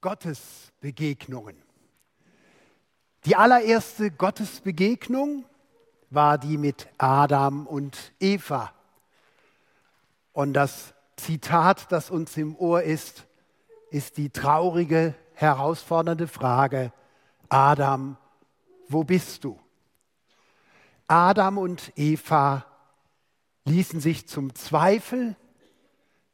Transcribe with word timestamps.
Gottesbegegnungen. 0.00 1.56
Die 3.26 3.36
allererste 3.36 4.10
Gottesbegegnung 4.10 5.44
war 6.08 6.38
die 6.38 6.56
mit 6.56 6.88
Adam 6.96 7.66
und 7.66 8.12
Eva. 8.18 8.72
Und 10.32 10.54
das 10.54 10.94
Zitat, 11.16 11.92
das 11.92 12.10
uns 12.10 12.36
im 12.36 12.56
Ohr 12.56 12.82
ist, 12.82 13.26
ist 13.90 14.16
die 14.16 14.30
traurige, 14.30 15.14
herausfordernde 15.34 16.28
Frage, 16.28 16.92
Adam, 17.48 18.16
wo 18.88 19.04
bist 19.04 19.44
du? 19.44 19.60
Adam 21.08 21.58
und 21.58 21.92
Eva 21.96 22.64
ließen 23.64 24.00
sich 24.00 24.28
zum 24.28 24.54
Zweifel, 24.54 25.36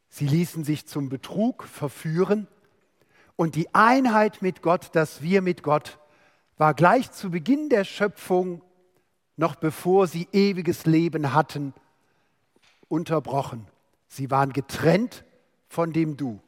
sie 0.09 0.27
ließen 0.27 0.65
sich 0.65 0.87
zum 0.87 1.09
Betrug 1.09 1.65
verführen 1.65 2.47
und 3.37 3.55
die 3.55 3.75
Einheit 3.75 4.43
mit 4.43 4.63
Gott, 4.63 4.91
das 4.93 5.23
Wir 5.23 5.43
mit 5.43 5.63
Gott, 5.63 5.99
war 6.57 6.75
gleich 6.75 7.13
zu 7.13 7.31
Beginn 7.31 7.69
der 7.69 7.85
Schöpfung, 7.85 8.63
noch 9.37 9.57
bevor 9.57 10.07
sie 10.07 10.27
ewiges 10.33 10.87
Leben 10.87 11.35
hatten, 11.35 11.75
unterbrochen. 12.89 13.67
Sie 14.09 14.31
waren 14.31 14.53
getrennt 14.53 15.25
von 15.69 15.93
dem 15.93 16.17
Du. 16.17 16.41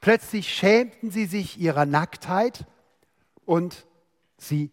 Plötzlich 0.00 0.52
schämten 0.52 1.10
sie 1.10 1.26
sich 1.26 1.58
ihrer 1.58 1.86
Nacktheit 1.86 2.66
und 3.44 3.86
sie 4.36 4.70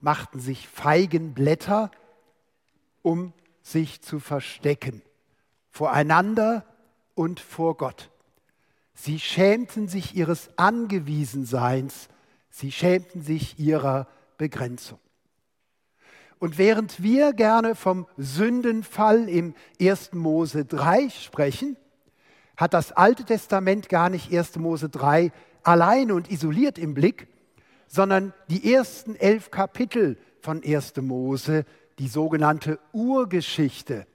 machten 0.00 0.40
sich 0.40 0.66
Feigenblätter, 0.68 1.90
um 3.02 3.32
sich 3.62 4.02
zu 4.02 4.18
verstecken, 4.18 5.02
voreinander 5.70 6.64
und 7.14 7.40
vor 7.40 7.76
Gott. 7.76 8.10
Sie 8.94 9.18
schämten 9.18 9.88
sich 9.88 10.16
ihres 10.16 10.50
Angewiesenseins, 10.56 12.08
sie 12.48 12.70
schämten 12.70 13.22
sich 13.22 13.58
ihrer 13.58 14.06
Begrenzung. 14.38 14.98
Und 16.38 16.58
während 16.58 17.02
wir 17.02 17.32
gerne 17.32 17.74
vom 17.74 18.06
Sündenfall 18.16 19.28
im 19.28 19.54
1. 19.80 20.12
Mose 20.12 20.64
3 20.64 21.08
sprechen, 21.08 21.76
hat 22.56 22.74
das 22.74 22.92
Alte 22.92 23.24
Testament 23.24 23.88
gar 23.88 24.10
nicht 24.10 24.32
1. 24.32 24.56
Mose 24.56 24.88
3 24.88 25.32
alleine 25.62 26.14
und 26.14 26.30
isoliert 26.30 26.78
im 26.78 26.94
Blick, 26.94 27.28
sondern 27.86 28.32
die 28.48 28.72
ersten 28.72 29.16
elf 29.16 29.50
Kapitel 29.50 30.18
von 30.40 30.62
1. 30.62 30.96
Mose, 31.00 31.64
die 31.98 32.08
sogenannte 32.08 32.78
Urgeschichte, 32.92 34.06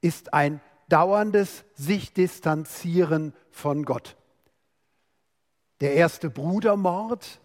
ist 0.00 0.32
ein 0.32 0.60
dauerndes 0.88 1.64
sich 1.74 2.12
distanzieren 2.12 3.32
von 3.50 3.84
Gott. 3.84 4.16
Der 5.80 5.94
erste 5.94 6.30
Brudermord 6.30 7.40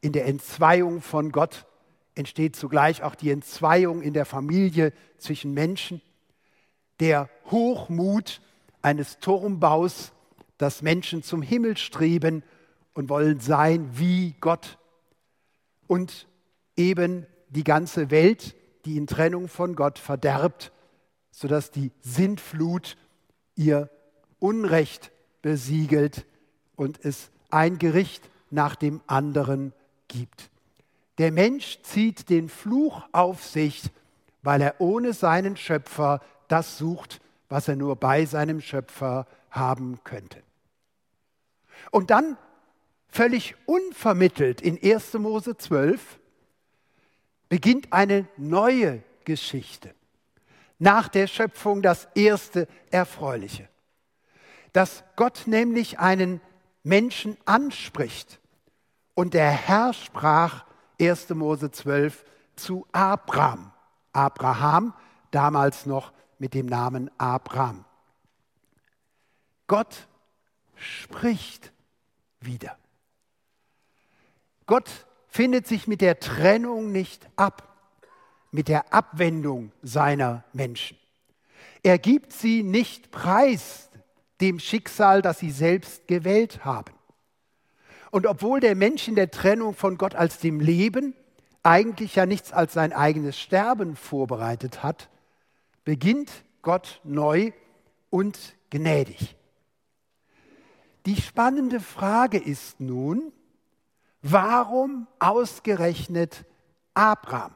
in 0.00 0.12
der 0.12 0.26
Entzweiung 0.26 1.02
von 1.02 1.32
Gott 1.32 1.66
entsteht 2.14 2.56
zugleich 2.56 3.02
auch 3.02 3.14
die 3.14 3.30
Entzweiung 3.30 4.02
in 4.02 4.14
der 4.14 4.24
Familie 4.24 4.92
zwischen 5.18 5.52
Menschen. 5.52 6.00
Der 7.00 7.28
Hochmut 7.50 8.40
eines 8.80 9.18
Turmbaus, 9.18 10.12
dass 10.56 10.80
Menschen 10.80 11.22
zum 11.22 11.42
Himmel 11.42 11.76
streben 11.76 12.42
und 12.94 13.10
wollen 13.10 13.40
sein 13.40 13.90
wie 13.98 14.34
Gott. 14.40 14.78
Und 15.86 16.26
eben 16.76 17.26
die 17.50 17.64
ganze 17.64 18.10
Welt, 18.10 18.54
die 18.86 18.96
in 18.96 19.06
Trennung 19.06 19.48
von 19.48 19.76
Gott 19.76 19.98
verderbt 19.98 20.72
sodass 21.36 21.70
die 21.70 21.92
Sintflut 22.00 22.96
ihr 23.56 23.90
Unrecht 24.38 25.12
besiegelt 25.42 26.24
und 26.76 27.04
es 27.04 27.30
ein 27.50 27.78
Gericht 27.78 28.30
nach 28.48 28.74
dem 28.74 29.02
anderen 29.06 29.74
gibt. 30.08 30.48
Der 31.18 31.32
Mensch 31.32 31.82
zieht 31.82 32.30
den 32.30 32.48
Fluch 32.48 33.02
auf 33.12 33.44
sich, 33.44 33.82
weil 34.42 34.62
er 34.62 34.80
ohne 34.80 35.12
seinen 35.12 35.58
Schöpfer 35.58 36.22
das 36.48 36.78
sucht, 36.78 37.20
was 37.50 37.68
er 37.68 37.76
nur 37.76 37.96
bei 37.96 38.24
seinem 38.24 38.62
Schöpfer 38.62 39.26
haben 39.50 39.98
könnte. 40.04 40.42
Und 41.90 42.08
dann 42.08 42.38
völlig 43.08 43.56
unvermittelt 43.66 44.62
in 44.62 44.82
1. 44.82 45.12
Mose 45.14 45.58
12 45.58 46.18
beginnt 47.50 47.92
eine 47.92 48.26
neue 48.38 49.02
Geschichte 49.26 49.95
nach 50.78 51.08
der 51.08 51.26
Schöpfung 51.26 51.82
das 51.82 52.08
erste 52.14 52.68
Erfreuliche. 52.90 53.68
Dass 54.72 55.04
Gott 55.16 55.44
nämlich 55.46 55.98
einen 55.98 56.40
Menschen 56.82 57.36
anspricht. 57.46 58.40
Und 59.14 59.34
der 59.34 59.50
Herr 59.50 59.92
sprach, 59.92 60.64
1. 61.00 61.30
Mose 61.30 61.70
12, 61.70 62.24
zu 62.56 62.86
Abraham. 62.92 63.72
Abraham, 64.12 64.94
damals 65.30 65.86
noch 65.86 66.12
mit 66.38 66.54
dem 66.54 66.66
Namen 66.66 67.10
Abraham. 67.18 67.84
Gott 69.66 70.06
spricht 70.74 71.72
wieder. 72.40 72.76
Gott 74.66 74.90
findet 75.28 75.66
sich 75.66 75.86
mit 75.86 76.00
der 76.00 76.20
Trennung 76.20 76.92
nicht 76.92 77.28
ab 77.36 77.75
mit 78.56 78.68
der 78.68 78.94
Abwendung 78.94 79.70
seiner 79.82 80.42
Menschen. 80.54 80.96
Er 81.82 81.98
gibt 81.98 82.32
sie 82.32 82.62
nicht 82.62 83.10
preis 83.10 83.90
dem 84.40 84.58
Schicksal, 84.58 85.20
das 85.20 85.38
sie 85.38 85.50
selbst 85.50 86.08
gewählt 86.08 86.64
haben. 86.64 86.94
Und 88.10 88.26
obwohl 88.26 88.60
der 88.60 88.74
Mensch 88.74 89.08
in 89.08 89.14
der 89.14 89.30
Trennung 89.30 89.74
von 89.74 89.98
Gott 89.98 90.14
als 90.14 90.38
dem 90.38 90.60
Leben 90.60 91.14
eigentlich 91.62 92.14
ja 92.14 92.24
nichts 92.24 92.50
als 92.50 92.72
sein 92.72 92.94
eigenes 92.94 93.38
Sterben 93.38 93.94
vorbereitet 93.94 94.82
hat, 94.82 95.10
beginnt 95.84 96.30
Gott 96.62 97.02
neu 97.04 97.52
und 98.08 98.38
gnädig. 98.70 99.36
Die 101.04 101.20
spannende 101.20 101.80
Frage 101.80 102.38
ist 102.38 102.80
nun, 102.80 103.32
warum 104.22 105.08
ausgerechnet 105.18 106.46
Abraham? 106.94 107.55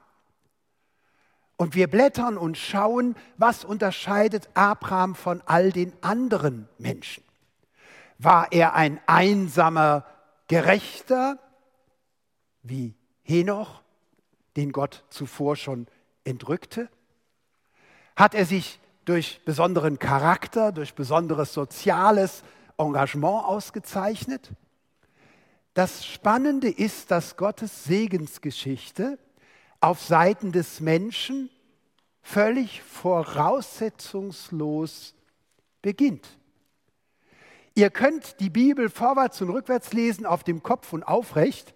Und 1.60 1.74
wir 1.74 1.90
blättern 1.90 2.38
und 2.38 2.56
schauen, 2.56 3.16
was 3.36 3.66
unterscheidet 3.66 4.48
Abraham 4.54 5.14
von 5.14 5.42
all 5.44 5.72
den 5.72 5.92
anderen 6.00 6.66
Menschen. 6.78 7.22
War 8.16 8.50
er 8.50 8.72
ein 8.72 8.98
einsamer 9.06 10.06
Gerechter 10.48 11.38
wie 12.62 12.94
Henoch, 13.24 13.82
den 14.56 14.72
Gott 14.72 15.04
zuvor 15.10 15.54
schon 15.54 15.86
entrückte? 16.24 16.88
Hat 18.16 18.34
er 18.34 18.46
sich 18.46 18.80
durch 19.04 19.42
besonderen 19.44 19.98
Charakter, 19.98 20.72
durch 20.72 20.94
besonderes 20.94 21.52
soziales 21.52 22.42
Engagement 22.78 23.44
ausgezeichnet? 23.44 24.50
Das 25.74 26.06
Spannende 26.06 26.70
ist, 26.70 27.10
dass 27.10 27.36
Gottes 27.36 27.84
Segensgeschichte 27.84 29.18
auf 29.80 30.02
Seiten 30.02 30.52
des 30.52 30.80
Menschen 30.80 31.50
völlig 32.22 32.82
voraussetzungslos 32.82 35.14
beginnt. 35.82 36.28
Ihr 37.74 37.90
könnt 37.90 38.40
die 38.40 38.50
Bibel 38.50 38.90
vorwärts 38.90 39.40
und 39.40 39.50
rückwärts 39.50 39.92
lesen, 39.92 40.26
auf 40.26 40.44
dem 40.44 40.62
Kopf 40.62 40.92
und 40.92 41.02
aufrecht. 41.02 41.74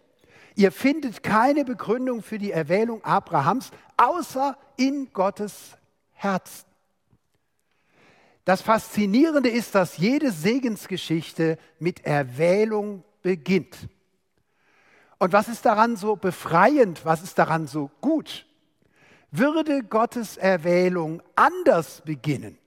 Ihr 0.54 0.70
findet 0.70 1.22
keine 1.22 1.64
Begründung 1.64 2.22
für 2.22 2.38
die 2.38 2.52
Erwählung 2.52 3.02
Abrahams, 3.04 3.70
außer 3.96 4.58
in 4.76 5.12
Gottes 5.12 5.76
Herzen. 6.12 6.66
Das 8.44 8.60
Faszinierende 8.60 9.48
ist, 9.48 9.74
dass 9.74 9.96
jede 9.96 10.30
Segensgeschichte 10.30 11.58
mit 11.78 12.04
Erwählung 12.04 13.02
beginnt. 13.22 13.88
Und 15.18 15.32
was 15.32 15.48
ist 15.48 15.64
daran 15.64 15.96
so 15.96 16.16
befreiend? 16.16 17.04
Was 17.04 17.22
ist 17.22 17.38
daran 17.38 17.66
so 17.66 17.90
gut? 18.00 18.46
Würde 19.30 19.82
Gottes 19.82 20.36
Erwählung 20.36 21.22
anders 21.34 22.02
beginnen, 22.04 22.58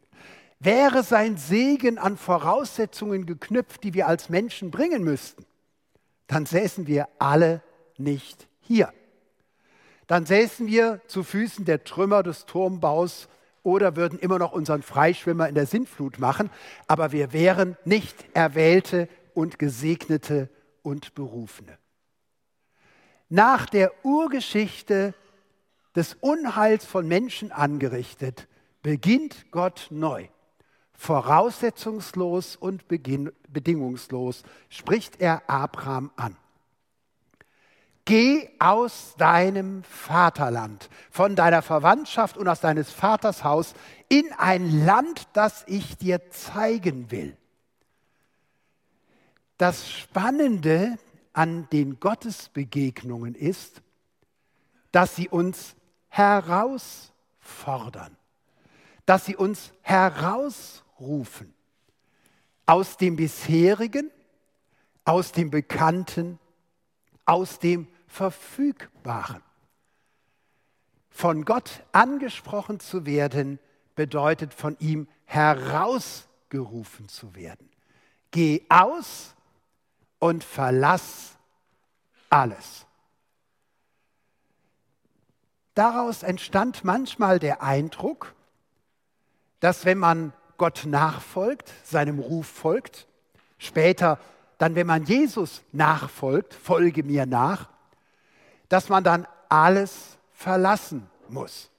wäre 0.60 1.04
sein 1.04 1.38
Segen 1.38 1.98
an 1.98 2.18
Voraussetzungen 2.18 3.26
geknüpft, 3.26 3.84
die 3.84 3.94
wir 3.94 4.08
als 4.08 4.30
Menschen 4.30 4.70
bringen 4.70 5.04
müssten, 5.04 5.46
dann 6.28 6.46
säßen 6.46 6.88
wir 6.88 7.08
alle 7.20 7.62
nicht 7.98 8.48
hier. 8.60 8.92
Dann 10.08 10.26
säßen 10.26 10.68
wir 10.68 11.02
zu 11.08 11.24
Füßen 11.24 11.64
der 11.64 11.84
Trümmer 11.84 12.22
des 12.24 12.46
Turmbaus 12.46 13.30
oder 13.64 13.96
würden 13.96 14.20
immer 14.20 14.40
noch 14.40 14.52
unseren 14.52 14.82
Freischwimmer 14.82 15.48
in 15.48 15.56
der 15.56 15.68
Sintflut 15.68 16.20
machen, 16.20 16.50
aber 16.88 17.12
wir 17.12 17.34
wären 17.34 17.78
nicht 17.86 18.26
Erwählte 18.34 19.08
und 19.34 19.60
Gesegnete 19.60 20.50
und 20.82 21.14
Berufene 21.14 21.78
nach 23.30 23.66
der 23.66 23.92
Urgeschichte 24.06 25.14
des 25.96 26.16
Unheils 26.22 26.86
von 26.86 27.08
Menschen 27.08 27.52
angerichtet, 27.52 28.48
beginnt 28.82 29.52
Gott 29.52 29.88
neu. 29.90 30.28
voraussetzungslos 31.00 32.56
und 32.56 32.88
bedingungslos 32.88 34.44
spricht 34.68 35.22
er 35.22 35.48
Abraham 35.48 36.10
an. 36.16 36.36
Geh 38.06 38.50
aus 38.58 39.16
deinem 39.18 39.84
Vaterland, 39.84 40.90
von 41.12 41.36
deiner 41.36 41.62
Verwandtschaft 41.62 42.38
und 42.38 42.48
aus 42.48 42.62
deines 42.62 42.90
Vaters 42.90 43.44
Haus 43.44 43.76
in 44.10 44.26
ein 44.38 44.86
Land, 44.86 45.28
das 45.34 45.66
ich 45.68 45.98
dir 45.98 46.32
zeigen 46.32 47.12
will. 47.12 47.36
Das 49.58 49.92
Spannende 49.92 50.98
an 51.38 51.70
den 51.70 52.00
Gottesbegegnungen 52.00 53.36
ist, 53.36 53.84
dass 54.92 55.16
sie 55.16 55.30
uns 55.30 55.76
herausfordern, 56.08 58.18
dass 59.06 59.26
sie 59.26 59.36
uns 59.36 59.72
herausrufen 59.82 61.54
aus 62.66 62.98
dem 62.98 63.18
bisherigen, 63.18 64.10
aus 65.06 65.32
dem 65.32 65.52
Bekannten, 65.52 66.40
aus 67.26 67.60
dem 67.60 67.88
Verfügbaren. 68.08 69.44
Von 71.12 71.46
Gott 71.46 71.84
angesprochen 71.92 72.80
zu 72.80 73.06
werden, 73.06 73.60
bedeutet 73.94 74.56
von 74.56 74.76
ihm 74.80 75.08
herausgerufen 75.26 77.10
zu 77.10 77.36
werden. 77.36 77.70
Geh 78.32 78.66
aus 78.70 79.36
und 80.20 80.44
verlass 80.44 81.38
alles. 82.30 82.86
Daraus 85.74 86.24
entstand 86.24 86.84
manchmal 86.84 87.40
der 87.40 87.62
Eindruck, 87.62 88.34
dass 89.60 89.86
wenn 89.86 90.00
man 90.00 90.34
Gott 90.58 90.84
nachfolgt, 90.86 91.72
seinem 91.84 92.20
Ruf 92.20 92.48
folgt, 92.48 93.08
später 93.60 94.20
dann, 94.58 94.76
wenn 94.76 94.88
man 94.88 95.04
Jesus 95.04 95.62
nachfolgt, 95.72 96.54
folge 96.54 97.04
mir 97.04 97.26
nach, 97.26 97.70
dass 98.70 98.90
man 98.90 99.04
dann 99.04 99.28
alles 99.50 100.18
verlassen 100.34 101.08
muss. 101.30 101.70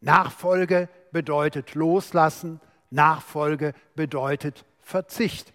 Nachfolge 0.00 0.88
bedeutet 1.12 1.74
loslassen, 1.74 2.60
Nachfolge 2.90 3.74
bedeutet 3.94 4.64
Verzicht. 4.80 5.52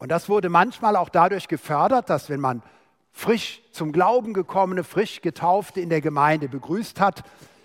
Und 0.00 0.08
das 0.08 0.30
wurde 0.30 0.48
manchmal 0.48 0.96
auch 0.96 1.10
dadurch 1.10 1.46
gefördert, 1.46 2.08
dass 2.08 2.30
wenn 2.30 2.40
man 2.40 2.62
frisch 3.12 3.60
zum 3.70 3.92
Glauben 3.92 4.32
gekommene, 4.32 4.82
frisch 4.82 5.20
getaufte 5.20 5.82
in 5.82 5.90
der 5.90 6.00
Gemeinde 6.00 6.48
begrüßt 6.48 6.98
hat, 7.00 7.22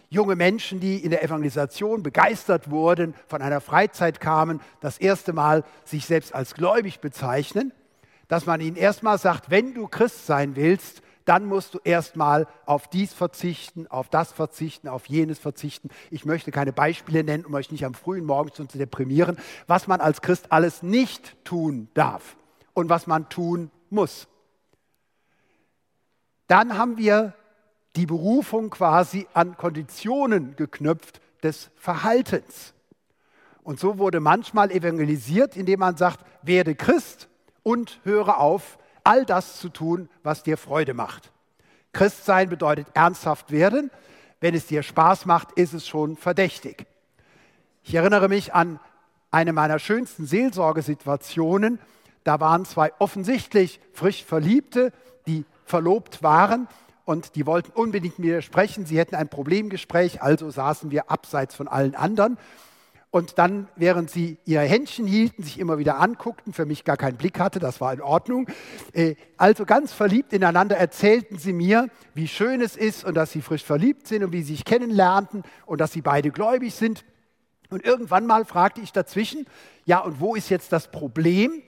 junge 0.10 0.36
Menschen, 0.36 0.82
die 0.82 0.98
in 0.98 1.12
der 1.12 1.24
Evangelisation 1.24 2.04
begeistert 2.04 2.70
wurden, 2.70 3.16
von 3.28 3.42
einer 3.42 3.62
Freizeit 3.62 4.20
kamen, 4.20 4.60
das 4.82 4.98
erste 4.98 5.32
Mal 5.32 5.64
sich 5.86 6.06
selbst 6.06 6.36
als 6.36 6.56
gläubig 6.56 7.00
bezeichnen, 7.00 7.72
dass 8.28 8.46
man 8.46 8.60
ihnen 8.60 8.76
erstmal 8.76 9.18
sagt, 9.18 9.50
wenn 9.50 9.74
du 9.74 9.88
Christ 9.88 10.26
sein 10.26 10.58
willst, 10.58 11.02
dann 11.26 11.46
musst 11.46 11.74
du 11.74 11.80
erstmal 11.84 12.48
auf 12.66 12.88
dies 12.88 13.14
verzichten, 13.14 13.88
auf 13.88 14.10
das 14.10 14.32
verzichten, 14.32 14.88
auf 14.88 15.08
jenes 15.08 15.40
verzichten. 15.40 15.90
Ich 16.12 16.24
möchte 16.24 16.52
keine 16.52 16.72
Beispiele 16.72 17.24
nennen, 17.24 17.46
um 17.46 17.54
euch 17.56 17.72
nicht 17.72 17.84
am 17.84 17.96
frühen 17.96 18.26
Morgen 18.26 18.52
zu 18.52 18.66
deprimieren, 18.66 19.38
was 19.68 19.88
man 19.88 20.02
als 20.02 20.22
Christ 20.22 20.52
alles 20.52 20.84
nicht 20.84 21.36
tun 21.44 21.90
darf 21.96 22.38
und 22.74 22.90
was 22.90 23.08
man 23.08 23.28
tun 23.28 23.72
muss. 23.90 24.28
Dann 26.48 26.78
haben 26.78 26.98
wir 26.98 27.34
die 27.96 28.06
Berufung 28.06 28.70
quasi 28.70 29.28
an 29.34 29.58
Konditionen 29.58 30.56
geknüpft 30.56 31.22
des 31.42 31.72
Verhaltens. 31.76 32.74
Und 33.64 33.80
so 33.80 33.98
wurde 33.98 34.20
manchmal 34.20 34.70
evangelisiert, 34.70 35.58
indem 35.58 35.80
man 35.80 35.98
sagt, 35.98 36.24
werde 36.44 36.76
Christ 36.76 37.30
und 37.64 38.00
höre 38.04 38.38
auf, 38.38 38.78
all 39.06 39.26
das 39.26 39.60
zu 39.60 39.70
tun, 39.70 40.10
was 40.24 40.44
dir 40.44 40.58
Freude 40.58 40.94
macht. 40.94 41.32
Christsein 41.94 42.50
bedeutet 42.50 42.88
ernsthaft 42.94 43.52
werden. 43.52 43.90
Wenn 44.42 44.54
es 44.54 44.68
dir 44.68 44.84
Spaß 44.84 45.26
macht, 45.26 45.54
ist 45.54 45.74
es 45.74 45.88
schon 45.88 46.18
verdächtig. 46.18 46.86
Ich 47.84 47.96
erinnere 47.96 48.28
mich 48.28 48.54
an 48.54 48.80
eine 49.32 49.54
meiner 49.54 49.80
schönsten 49.80 50.26
Seelsorgesituationen. 50.26 51.80
Da 52.24 52.40
waren 52.40 52.66
zwei 52.66 52.92
offensichtlich 53.00 53.80
frisch 53.94 54.26
Verliebte, 54.26 54.92
die 55.28 55.46
verlobt 55.66 56.22
waren 56.22 56.68
und 57.06 57.36
die 57.36 57.46
wollten 57.46 57.72
unbedingt 57.72 58.20
mit 58.20 58.28
mir 58.28 58.42
sprechen. 58.42 58.86
Sie 58.86 58.98
hätten 58.98 59.16
ein 59.16 59.30
Problemgespräch, 59.30 60.22
also 60.22 60.50
saßen 60.50 60.92
wir 60.92 61.10
abseits 61.12 61.56
von 61.56 61.68
allen 61.68 61.96
anderen 61.96 62.38
und 63.16 63.40
dann, 63.40 63.70
während 63.78 64.10
sie 64.10 64.40
ihr 64.44 64.60
Händchen 64.60 65.08
hielten, 65.08 65.42
sich 65.42 65.58
immer 65.58 65.78
wieder 65.78 66.02
anguckten, 66.02 66.52
für 66.52 66.66
mich 66.66 66.84
gar 66.84 66.98
keinen 66.98 67.16
Blick 67.16 67.40
hatte, 67.40 67.60
das 67.60 67.80
war 67.80 67.94
in 67.94 68.02
Ordnung. 68.02 68.46
Äh, 68.92 69.16
also 69.38 69.64
ganz 69.64 69.94
verliebt 69.94 70.34
ineinander 70.34 70.76
erzählten 70.76 71.38
sie 71.38 71.54
mir, 71.54 71.88
wie 72.14 72.28
schön 72.28 72.60
es 72.60 72.76
ist 72.76 73.06
und 73.06 73.14
dass 73.14 73.32
sie 73.32 73.42
frisch 73.42 73.64
verliebt 73.64 74.06
sind 74.06 74.26
und 74.26 74.34
wie 74.34 74.42
sie 74.42 74.56
sich 74.56 74.66
kennenlernten 74.66 75.44
und 75.66 75.80
dass 75.80 75.94
sie 75.94 76.02
beide 76.02 76.30
gläubig 76.30 76.76
sind. 76.76 77.06
Und 77.70 77.86
irgendwann 77.86 78.28
mal 78.28 78.44
fragte 78.44 78.82
ich 78.82 78.92
dazwischen, 78.92 79.46
ja, 79.86 80.00
und 80.00 80.20
wo 80.20 80.36
ist 80.36 80.50
jetzt 80.50 80.74
das 80.74 80.92
Problem? 80.92 81.64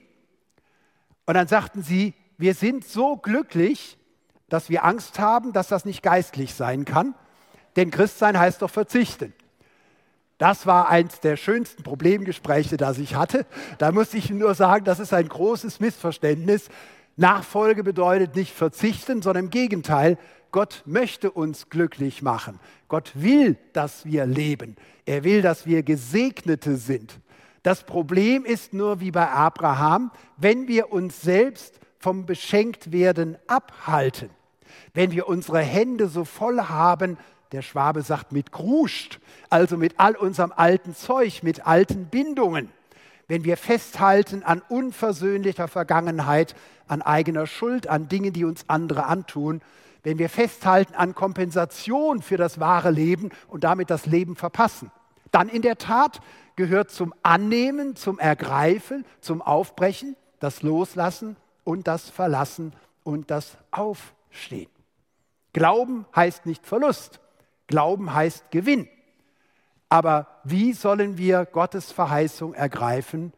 Und 1.24 1.32
dann 1.32 1.48
sagten 1.48 1.82
sie, 1.82 2.12
wir 2.36 2.52
sind 2.52 2.84
so 2.84 3.16
glücklich, 3.16 3.96
dass 4.50 4.68
wir 4.68 4.84
Angst 4.84 5.18
haben, 5.18 5.54
dass 5.54 5.68
das 5.68 5.86
nicht 5.86 6.02
geistlich 6.02 6.52
sein 6.52 6.84
kann. 6.84 7.14
Denn 7.76 7.90
Christsein 7.90 8.38
heißt 8.38 8.60
doch 8.60 8.70
verzichten. 8.70 9.32
Das 10.38 10.66
war 10.66 10.88
eins 10.88 11.18
der 11.20 11.36
schönsten 11.36 11.82
Problemgespräche, 11.82 12.76
das 12.76 12.98
ich 12.98 13.16
hatte. 13.16 13.44
Da 13.78 13.90
musste 13.90 14.16
ich 14.16 14.30
nur 14.30 14.54
sagen, 14.54 14.84
das 14.84 15.00
ist 15.00 15.12
ein 15.12 15.28
großes 15.28 15.80
Missverständnis. 15.80 16.68
Nachfolge 17.16 17.82
bedeutet 17.82 18.36
nicht 18.36 18.54
verzichten, 18.54 19.20
sondern 19.20 19.46
im 19.46 19.50
Gegenteil, 19.50 20.16
Gott 20.52 20.82
möchte 20.86 21.32
uns 21.32 21.68
glücklich 21.68 22.22
machen. 22.22 22.60
Gott 22.86 23.10
will, 23.14 23.56
dass 23.72 24.04
wir 24.06 24.24
leben. 24.26 24.76
Er 25.04 25.24
will, 25.24 25.42
dass 25.42 25.66
wir 25.66 25.82
Gesegnete 25.82 26.76
sind. 26.76 27.18
Das 27.64 27.84
Problem 27.84 28.44
ist 28.44 28.72
nur 28.72 29.00
wie 29.00 29.10
bei 29.10 29.28
Abraham, 29.28 30.12
wenn 30.36 30.68
wir 30.68 30.92
uns 30.92 31.20
selbst 31.20 31.80
vom 31.98 32.24
Beschenktwerden 32.24 33.36
abhalten, 33.48 34.30
wenn 34.94 35.10
wir 35.10 35.28
unsere 35.28 35.58
Hände 35.58 36.06
so 36.06 36.24
voll 36.24 36.60
haben 36.60 37.18
der 37.52 37.62
Schwabe 37.62 38.02
sagt, 38.02 38.32
mit 38.32 38.52
Gruscht, 38.52 39.20
also 39.50 39.76
mit 39.76 39.94
all 39.98 40.16
unserem 40.16 40.52
alten 40.54 40.94
Zeug, 40.94 41.42
mit 41.42 41.66
alten 41.66 42.06
Bindungen. 42.06 42.70
Wenn 43.26 43.44
wir 43.44 43.56
festhalten 43.56 44.42
an 44.42 44.62
unversöhnlicher 44.68 45.68
Vergangenheit, 45.68 46.54
an 46.86 47.02
eigener 47.02 47.46
Schuld, 47.46 47.86
an 47.86 48.08
Dingen, 48.08 48.32
die 48.32 48.44
uns 48.44 48.64
andere 48.68 49.06
antun, 49.06 49.60
wenn 50.02 50.18
wir 50.18 50.28
festhalten 50.28 50.94
an 50.94 51.14
Kompensation 51.14 52.22
für 52.22 52.36
das 52.36 52.60
wahre 52.60 52.90
Leben 52.90 53.30
und 53.48 53.64
damit 53.64 53.90
das 53.90 54.06
Leben 54.06 54.36
verpassen, 54.36 54.90
dann 55.30 55.48
in 55.48 55.62
der 55.62 55.76
Tat 55.76 56.20
gehört 56.56 56.90
zum 56.90 57.12
Annehmen, 57.22 57.96
zum 57.96 58.18
Ergreifen, 58.18 59.04
zum 59.20 59.42
Aufbrechen 59.42 60.16
das 60.40 60.62
Loslassen 60.62 61.36
und 61.64 61.86
das 61.86 62.08
Verlassen 62.08 62.72
und 63.04 63.30
das 63.30 63.58
Aufstehen. 63.70 64.70
Glauben 65.52 66.06
heißt 66.14 66.46
nicht 66.46 66.66
Verlust. 66.66 67.20
Glauben 67.68 68.12
heißt 68.12 68.50
Gewinn. 68.50 68.88
Aber 69.88 70.26
wie 70.44 70.72
sollen 70.72 71.16
wir 71.16 71.46
Gottes 71.46 71.92
Verheißung 71.92 72.54
ergreifen, 72.54 73.32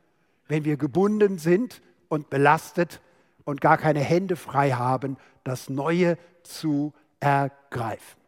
wenn 0.48 0.64
wir 0.64 0.76
gebunden 0.76 1.38
sind 1.38 1.82
und 2.08 2.30
belastet 2.30 3.00
und 3.44 3.60
gar 3.60 3.76
keine 3.76 4.00
Hände 4.00 4.36
frei 4.36 4.72
haben, 4.72 5.16
das 5.44 5.68
Neue 5.68 6.16
zu 6.42 6.92
ergreifen? 7.20 8.18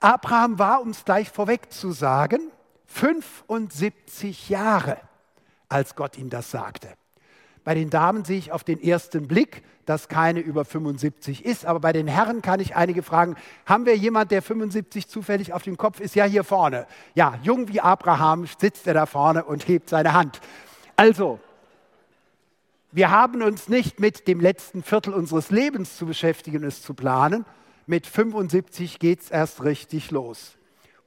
Abraham 0.00 0.58
war, 0.58 0.80
um 0.80 0.90
es 0.90 1.04
gleich 1.04 1.28
vorweg 1.30 1.72
zu 1.72 1.92
sagen, 1.92 2.50
75 2.86 4.48
Jahre, 4.48 4.98
als 5.68 5.94
Gott 5.94 6.16
ihm 6.16 6.30
das 6.30 6.50
sagte. 6.50 6.88
Bei 7.64 7.74
den 7.74 7.90
Damen 7.90 8.24
sehe 8.24 8.38
ich 8.38 8.52
auf 8.52 8.64
den 8.64 8.82
ersten 8.82 9.28
Blick, 9.28 9.62
dass 9.84 10.08
keine 10.08 10.40
über 10.40 10.64
75 10.64 11.44
ist. 11.44 11.66
Aber 11.66 11.80
bei 11.80 11.92
den 11.92 12.06
Herren 12.06 12.42
kann 12.42 12.60
ich 12.60 12.76
einige 12.76 13.02
fragen, 13.02 13.36
haben 13.66 13.86
wir 13.86 13.96
jemand, 13.96 14.30
der 14.30 14.42
75 14.42 15.08
zufällig 15.08 15.52
auf 15.52 15.62
dem 15.62 15.76
Kopf 15.76 16.00
ist? 16.00 16.14
Ja, 16.14 16.24
hier 16.24 16.44
vorne. 16.44 16.86
Ja, 17.14 17.38
jung 17.42 17.68
wie 17.68 17.80
Abraham 17.80 18.46
sitzt 18.58 18.86
er 18.86 18.94
da 18.94 19.06
vorne 19.06 19.44
und 19.44 19.68
hebt 19.68 19.88
seine 19.88 20.12
Hand. 20.12 20.40
Also, 20.96 21.40
wir 22.92 23.10
haben 23.10 23.42
uns 23.42 23.68
nicht 23.68 24.00
mit 24.00 24.26
dem 24.26 24.40
letzten 24.40 24.82
Viertel 24.82 25.14
unseres 25.14 25.50
Lebens 25.50 25.96
zu 25.96 26.06
beschäftigen, 26.06 26.64
es 26.64 26.82
zu 26.82 26.94
planen. 26.94 27.44
Mit 27.86 28.06
75 28.06 28.98
geht 28.98 29.20
es 29.20 29.30
erst 29.30 29.62
richtig 29.64 30.10
los. 30.10 30.56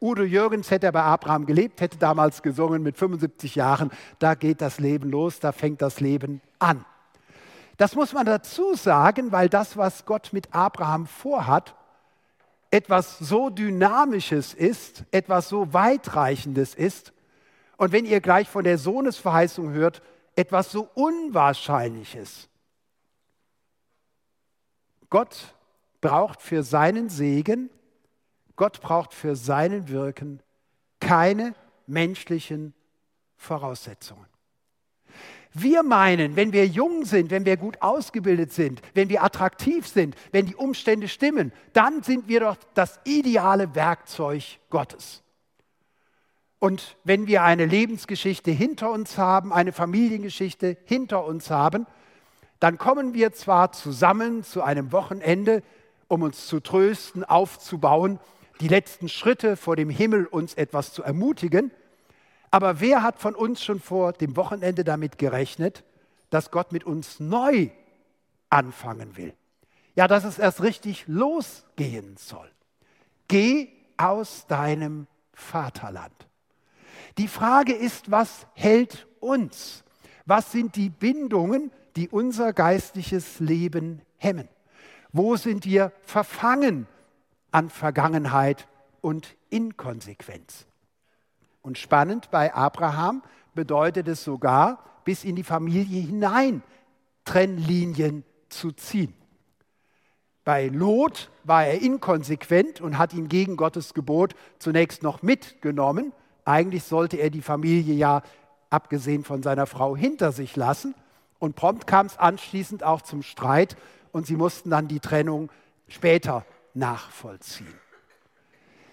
Udo 0.03 0.23
Jürgens 0.23 0.69
hätte 0.69 0.91
bei 0.91 1.01
Abraham 1.01 1.45
gelebt, 1.45 1.79
hätte 1.79 1.97
damals 1.97 2.41
gesungen 2.41 2.83
mit 2.83 2.97
75 2.97 3.55
Jahren, 3.55 3.89
da 4.19 4.35
geht 4.35 4.61
das 4.61 4.79
Leben 4.79 5.09
los, 5.09 5.39
da 5.39 5.53
fängt 5.53 5.81
das 5.81 6.01
Leben 6.01 6.41
an. 6.59 6.83
Das 7.77 7.95
muss 7.95 8.11
man 8.11 8.25
dazu 8.25 8.75
sagen, 8.75 9.31
weil 9.31 9.47
das, 9.47 9.77
was 9.77 10.05
Gott 10.05 10.33
mit 10.33 10.53
Abraham 10.53 11.07
vorhat, 11.07 11.73
etwas 12.69 13.17
so 13.17 13.49
Dynamisches 13.49 14.53
ist, 14.53 15.05
etwas 15.11 15.47
so 15.47 15.73
Weitreichendes 15.73 16.75
ist, 16.75 17.13
Und 17.77 17.91
wenn 17.91 18.05
ihr 18.05 18.21
gleich 18.21 18.47
von 18.47 18.63
der 18.63 18.77
Sohnesverheißung 18.77 19.71
hört, 19.71 20.01
etwas 20.35 20.71
so 20.71 20.89
Unwahrscheinliches. 20.93 22.47
Gott 25.09 25.53
braucht 26.01 26.41
für 26.41 26.63
seinen 26.63 27.09
Segen, 27.09 27.69
Gott 28.55 28.81
braucht 28.81 29.13
für 29.13 29.35
seinen 29.35 29.89
Wirken 29.89 30.41
keine 30.99 31.55
menschlichen 31.87 32.73
Voraussetzungen. 33.35 34.25
Wir 35.55 35.83
meinen, 35.83 36.35
wenn 36.35 36.51
wir 36.51 36.65
jung 36.65 37.05
sind, 37.05 37.29
wenn 37.29 37.45
wir 37.45 37.57
gut 37.57 37.81
ausgebildet 37.81 38.51
sind, 38.51 38.81
wenn 38.95 39.09
wir 39.09 39.23
attraktiv 39.23 39.87
sind, 39.87 40.15
wenn 40.31 40.47
die 40.47 40.55
Umstände 40.55 41.07
stimmen, 41.07 41.53
dann 41.73 42.01
sind 42.01 42.27
wir 42.27 42.39
doch 42.39 42.57
das 42.73 42.99
ideale 43.03 43.75
Werkzeug 43.75 44.43
Gottes. 44.71 45.21
Und 46.57 46.95
wenn 47.03 47.27
wir 47.27 47.43
eine 47.43 47.65
Lebensgeschichte 47.65 48.49
hinter 48.49 48.89
uns 48.89 49.17
haben, 49.17 49.53
eine 49.53 49.73
Familiengeschichte 49.73 50.77
hinter 50.85 51.25
uns 51.25 51.51
haben, 51.51 51.85
dann 52.59 52.77
kommen 52.77 53.13
wir 53.13 53.33
zwar 53.33 53.73
zusammen 53.73 54.43
zu 54.43 54.63
einem 54.63 54.91
Wochenende, 54.91 55.61
um 56.07 56.23
uns 56.23 56.47
zu 56.47 56.61
trösten, 56.61 57.23
aufzubauen, 57.23 58.19
die 58.63 58.69
letzten 58.69 59.09
Schritte 59.09 59.57
vor 59.57 59.75
dem 59.75 59.89
Himmel 59.89 60.25
uns 60.25 60.53
etwas 60.53 60.93
zu 60.93 61.03
ermutigen, 61.03 61.69
aber 62.49 62.79
wer 62.79 63.03
hat 63.03 63.19
von 63.19 63.35
uns 63.35 63.61
schon 63.61 63.81
vor 63.81 64.13
dem 64.13 64.37
Wochenende 64.37 64.85
damit 64.85 65.17
gerechnet, 65.17 65.83
dass 66.29 66.49
Gott 66.49 66.71
mit 66.71 66.85
uns 66.85 67.19
neu 67.19 67.71
anfangen 68.49 69.17
will? 69.17 69.33
Ja, 69.95 70.07
dass 70.07 70.23
es 70.23 70.39
erst 70.39 70.63
richtig 70.63 71.03
losgehen 71.07 72.15
soll. 72.15 72.49
Geh 73.27 73.67
aus 73.97 74.47
deinem 74.47 75.07
Vaterland. 75.33 76.15
Die 77.17 77.27
Frage 77.27 77.73
ist, 77.73 78.11
was 78.11 78.47
hält 78.53 79.07
uns? 79.19 79.83
Was 80.25 80.53
sind 80.53 80.77
die 80.77 80.89
Bindungen, 80.89 81.69
die 81.97 82.07
unser 82.07 82.53
geistliches 82.53 83.41
Leben 83.41 84.01
hemmen? 84.15 84.47
Wo 85.11 85.35
sind 85.35 85.65
wir 85.65 85.91
verfangen 86.03 86.87
an 87.53 87.69
Vergangenheit 87.69 88.67
und 88.99 89.37
Inkonsequenz? 89.49 90.65
Und 91.61 91.77
spannend 91.77 92.29
bei 92.29 92.53
Abraham 92.53 93.23
bedeutet 93.55 94.09
es 94.09 94.23
sogar, 94.23 94.83
bis 95.05 95.23
in 95.23 95.37
die 95.37 95.43
Familie 95.43 96.01
hinein 96.01 96.61
Trennlinien 97.23 98.25
zu 98.49 98.71
ziehen. 98.71 99.13
Bei 100.43 100.67
Lot 100.67 101.29
war 101.45 101.65
er 101.65 101.81
inkonsequent 101.81 102.81
und 102.81 102.97
hat 102.97 103.13
ihn 103.13 103.29
gegen 103.29 103.55
Gottes 103.55 103.93
Gebot 103.93 104.35
zunächst 104.59 105.01
noch 105.01 105.21
mitgenommen. 105.21 106.11
Eigentlich 106.43 106.83
sollte 106.83 107.15
er 107.17 107.29
die 107.29 107.41
Familie 107.41 107.95
ja, 107.95 108.23
abgesehen 108.69 109.23
von 109.23 109.41
seiner 109.41 109.67
Frau, 109.67 109.95
hinter 109.95 110.33
sich 110.33 110.57
lassen. 110.57 110.95
Und 111.39 111.55
prompt 111.55 111.87
kam 111.87 112.07
es 112.07 112.17
anschließend 112.17 112.83
auch 112.83 113.01
zum 113.01 113.21
Streit 113.21 113.77
und 114.11 114.27
sie 114.27 114.35
mussten 114.35 114.69
dann 114.69 114.89
die 114.89 114.99
Trennung 114.99 115.49
später 115.87 116.45
nachvollziehen. 116.73 117.79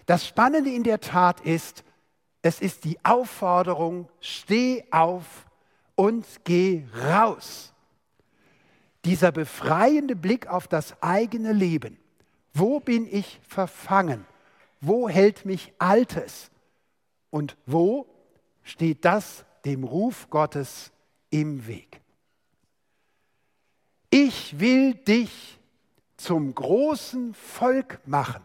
Das 0.05 0.27
Spannende 0.27 0.71
in 0.71 0.83
der 0.83 0.99
Tat 0.99 1.41
ist, 1.41 1.83
es 2.41 2.59
ist 2.59 2.83
die 2.83 2.97
Aufforderung, 3.03 4.09
steh 4.19 4.83
auf 4.91 5.45
und 5.95 6.25
geh 6.43 6.85
raus. 6.95 7.73
Dieser 9.05 9.31
befreiende 9.31 10.15
Blick 10.15 10.47
auf 10.47 10.67
das 10.67 11.01
eigene 11.01 11.53
Leben. 11.53 11.97
Wo 12.53 12.79
bin 12.79 13.07
ich 13.11 13.39
verfangen? 13.47 14.25
Wo 14.79 15.07
hält 15.07 15.45
mich 15.45 15.73
Altes? 15.79 16.51
Und 17.29 17.55
wo 17.65 18.07
steht 18.63 19.05
das 19.05 19.45
dem 19.65 19.83
Ruf 19.83 20.29
Gottes 20.29 20.91
im 21.29 21.67
Weg? 21.67 22.01
Ich 24.09 24.59
will 24.59 24.95
dich 24.95 25.59
zum 26.21 26.53
großen 26.53 27.33
Volk 27.33 27.99
machen 28.05 28.41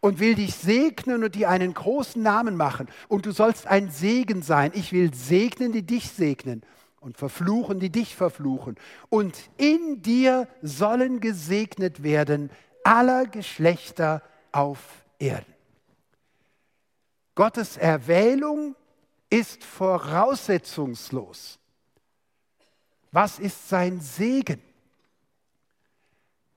und 0.00 0.18
will 0.18 0.34
dich 0.34 0.54
segnen 0.54 1.22
und 1.24 1.34
dir 1.34 1.48
einen 1.48 1.74
großen 1.74 2.22
Namen 2.22 2.56
machen. 2.56 2.88
Und 3.08 3.24
du 3.26 3.32
sollst 3.32 3.66
ein 3.66 3.90
Segen 3.90 4.42
sein. 4.42 4.72
Ich 4.74 4.92
will 4.92 5.14
segnen, 5.14 5.72
die 5.72 5.86
dich 5.86 6.10
segnen 6.10 6.62
und 7.00 7.16
verfluchen, 7.16 7.80
die 7.80 7.90
dich 7.90 8.16
verfluchen. 8.16 8.76
Und 9.08 9.38
in 9.56 10.02
dir 10.02 10.48
sollen 10.60 11.20
gesegnet 11.20 12.02
werden 12.02 12.50
aller 12.84 13.26
Geschlechter 13.26 14.22
auf 14.50 15.04
Erden. 15.18 15.54
Gottes 17.34 17.76
Erwählung 17.76 18.76
ist 19.30 19.64
voraussetzungslos. 19.64 21.58
Was 23.10 23.38
ist 23.38 23.68
sein 23.68 24.00
Segen? 24.00 24.60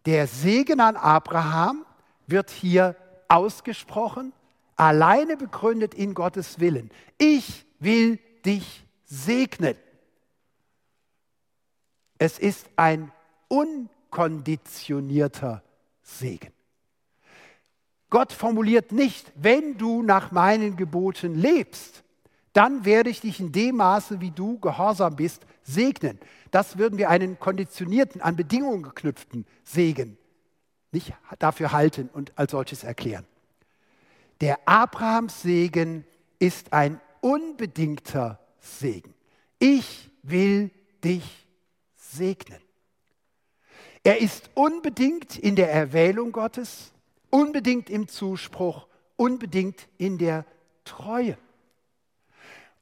Der 0.05 0.27
Segen 0.27 0.79
an 0.79 0.95
Abraham 0.95 1.83
wird 2.27 2.51
hier 2.51 2.95
ausgesprochen, 3.27 4.31
alleine 4.75 5.35
begründet 5.38 5.95
in 5.95 6.13
Gottes 6.13 6.59
Willen. 6.59 6.91
Ich 7.17 7.65
will 7.79 8.19
dich 8.45 8.85
segnen. 9.05 9.75
Es 12.17 12.39
ist 12.39 12.67
ein 12.75 13.12
unkonditionierter 13.47 15.63
Segen. 16.01 16.51
Gott 18.09 18.31
formuliert 18.31 18.91
nicht, 18.91 19.31
wenn 19.35 19.77
du 19.77 20.01
nach 20.03 20.31
meinen 20.31 20.77
Geboten 20.77 21.35
lebst, 21.35 22.03
dann 22.53 22.85
werde 22.85 23.09
ich 23.09 23.19
dich 23.19 23.41
in 23.41 23.51
dem 23.51 23.75
Maße, 23.77 24.21
wie 24.21 24.29
du 24.31 24.57
gehorsam 24.59 25.17
bist, 25.17 25.45
segnen. 25.63 26.19
Das 26.55 26.77
würden 26.77 26.97
wir 26.97 27.09
einen 27.09 27.38
konditionierten, 27.38 28.21
an 28.21 28.38
Bedingungen 28.38 28.81
geknüpften 28.81 29.45
Segen 29.65 30.17
nicht 30.93 31.13
dafür 31.38 31.74
halten 31.74 32.09
und 32.13 32.31
als 32.38 32.51
solches 32.51 32.85
erklären. 32.85 33.25
Der 34.39 34.65
Abrahams 34.65 35.41
Segen 35.41 36.05
ist 36.39 36.71
ein 36.71 37.01
unbedingter 37.19 38.39
Segen. 38.62 39.13
Ich 39.59 40.09
will 40.24 40.71
dich 41.03 41.45
segnen. 41.97 42.62
Er 44.05 44.21
ist 44.21 44.50
unbedingt 44.53 45.38
in 45.38 45.57
der 45.57 45.74
Erwählung 45.74 46.31
Gottes, 46.31 46.93
unbedingt 47.31 47.89
im 47.89 48.07
Zuspruch, 48.07 48.88
unbedingt 49.17 49.89
in 49.97 50.17
der 50.17 50.45
Treue. 50.85 51.38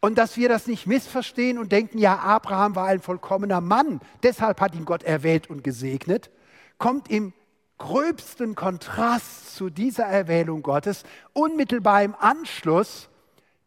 Und 0.04 0.18
dass 0.18 0.36
wir 0.36 0.50
das 0.50 0.68
nicht 0.68 0.86
missverstehen 0.86 1.58
und 1.58 1.72
denken, 1.72 1.98
ja, 1.98 2.18
Abraham 2.18 2.76
war 2.76 2.88
ein 2.88 3.00
vollkommener 3.00 3.62
Mann, 3.62 4.02
deshalb 4.22 4.60
hat 4.60 4.76
ihn 4.76 4.84
Gott 4.84 5.04
erwählt 5.04 5.50
und 5.50 5.64
gesegnet, 5.64 6.30
kommt 6.78 7.10
im 7.10 7.32
gröbsten 7.78 8.54
Kontrast 8.54 9.56
zu 9.56 9.70
dieser 9.70 10.04
Erwählung 10.04 10.62
Gottes 10.62 11.04
unmittelbar 11.32 12.04
im 12.04 12.16
Anschluss 12.20 13.08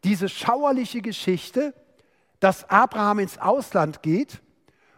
diese 0.05 0.29
schauerliche 0.29 1.01
Geschichte, 1.01 1.73
dass 2.39 2.69
Abraham 2.69 3.21
ins 3.21 3.39
Ausland 3.39 4.03
geht 4.03 4.43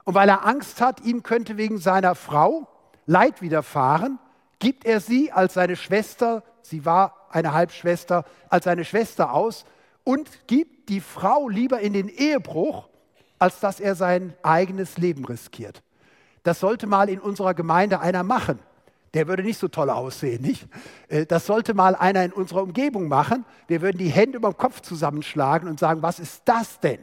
und 0.02 0.16
weil 0.16 0.28
er 0.28 0.44
Angst 0.44 0.80
hat, 0.80 1.02
ihm 1.02 1.22
könnte 1.22 1.56
wegen 1.56 1.78
seiner 1.78 2.16
Frau 2.16 2.66
Leid 3.06 3.42
widerfahren, 3.42 4.18
gibt 4.58 4.84
er 4.84 4.98
sie 4.98 5.30
als 5.30 5.54
seine 5.54 5.76
Schwester, 5.76 6.42
sie 6.62 6.84
war 6.84 7.28
eine 7.30 7.52
Halbschwester, 7.52 8.24
als 8.48 8.64
seine 8.64 8.84
Schwester 8.84 9.32
aus 9.32 9.64
und 10.08 10.46
gibt 10.46 10.88
die 10.88 11.00
Frau 11.00 11.48
lieber 11.50 11.80
in 11.80 11.92
den 11.92 12.08
Ehebruch, 12.08 12.88
als 13.38 13.60
dass 13.60 13.78
er 13.78 13.94
sein 13.94 14.32
eigenes 14.42 14.96
Leben 14.96 15.24
riskiert. 15.26 15.82
Das 16.44 16.60
sollte 16.60 16.86
mal 16.86 17.10
in 17.10 17.20
unserer 17.20 17.52
Gemeinde 17.52 18.00
einer 18.00 18.22
machen 18.22 18.58
der 19.14 19.26
würde 19.26 19.42
nicht 19.42 19.58
so 19.58 19.68
toll 19.68 19.90
aussehen, 19.90 20.42
nicht? 20.42 20.68
Äh, 21.08 21.26
das 21.26 21.46
sollte 21.46 21.74
mal 21.74 21.94
einer 21.94 22.24
in 22.24 22.32
unserer 22.32 22.62
Umgebung 22.62 23.08
machen. 23.08 23.44
Wir 23.66 23.80
würden 23.80 23.98
die 23.98 24.10
Hände 24.10 24.36
über 24.36 24.50
den 24.50 24.58
Kopf 24.58 24.80
zusammenschlagen 24.80 25.68
und 25.68 25.80
sagen, 25.80 26.02
was 26.02 26.18
ist 26.18 26.42
das 26.44 26.78
denn? 26.80 27.00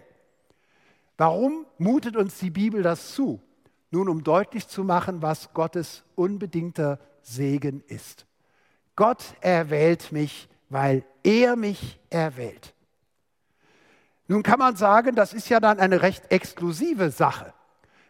Warum 1.18 1.66
mutet 1.78 2.16
uns 2.16 2.38
die 2.38 2.52
Bibel 2.52 2.84
das 2.84 3.14
zu? 3.14 3.42
Nun, 3.90 4.08
um 4.08 4.24
deutlich 4.24 4.68
zu 4.68 4.84
machen, 4.84 5.22
was 5.22 5.54
Gottes 5.54 6.04
unbedingter 6.16 7.00
Segen 7.22 7.84
ist. 7.88 8.26
Gott 8.96 9.24
erwählt 9.42 10.12
mich, 10.12 10.48
weil 10.70 11.04
er 11.24 11.56
mich 11.56 12.00
erwählt. 12.10 12.75
Nun 14.28 14.44
kann 14.44 14.60
man 14.60 14.76
sagen, 14.76 15.16
das 15.16 15.34
ist 15.34 15.50
ja 15.50 15.60
dann 15.60 15.80
eine 15.80 16.02
recht 16.02 16.32
exklusive 16.32 17.12
Sache. 17.12 17.54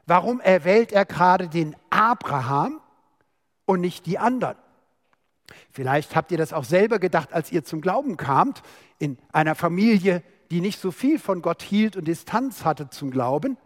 Warum 0.05 0.39
erwählt 0.39 0.91
er 0.91 1.05
gerade 1.05 1.48
den 1.50 1.75
Abraham 1.89 2.79
und 3.65 3.81
nicht 3.81 4.05
die 4.05 4.17
anderen. 4.17 4.57
Vielleicht 5.72 6.15
habt 6.15 6.31
ihr 6.31 6.38
das 6.38 6.53
auch 6.53 6.63
selber 6.63 7.00
gedacht, 7.00 7.34
als 7.34 7.51
ihr 7.51 7.63
zum 7.63 7.81
Glauben 7.81 8.17
kamt, 8.17 8.62
in 8.98 9.17
einer 9.31 9.55
Familie, 9.55 10.24
die 10.51 10.62
nicht 10.62 10.79
so 10.79 10.91
viel 10.91 11.19
von 11.19 11.41
Gott 11.41 11.62
hielt 11.62 11.98
und 11.98 12.07
Distanz 12.07 12.63
hatte 12.63 12.89
zum 12.89 13.12
Glauben. 13.12 13.57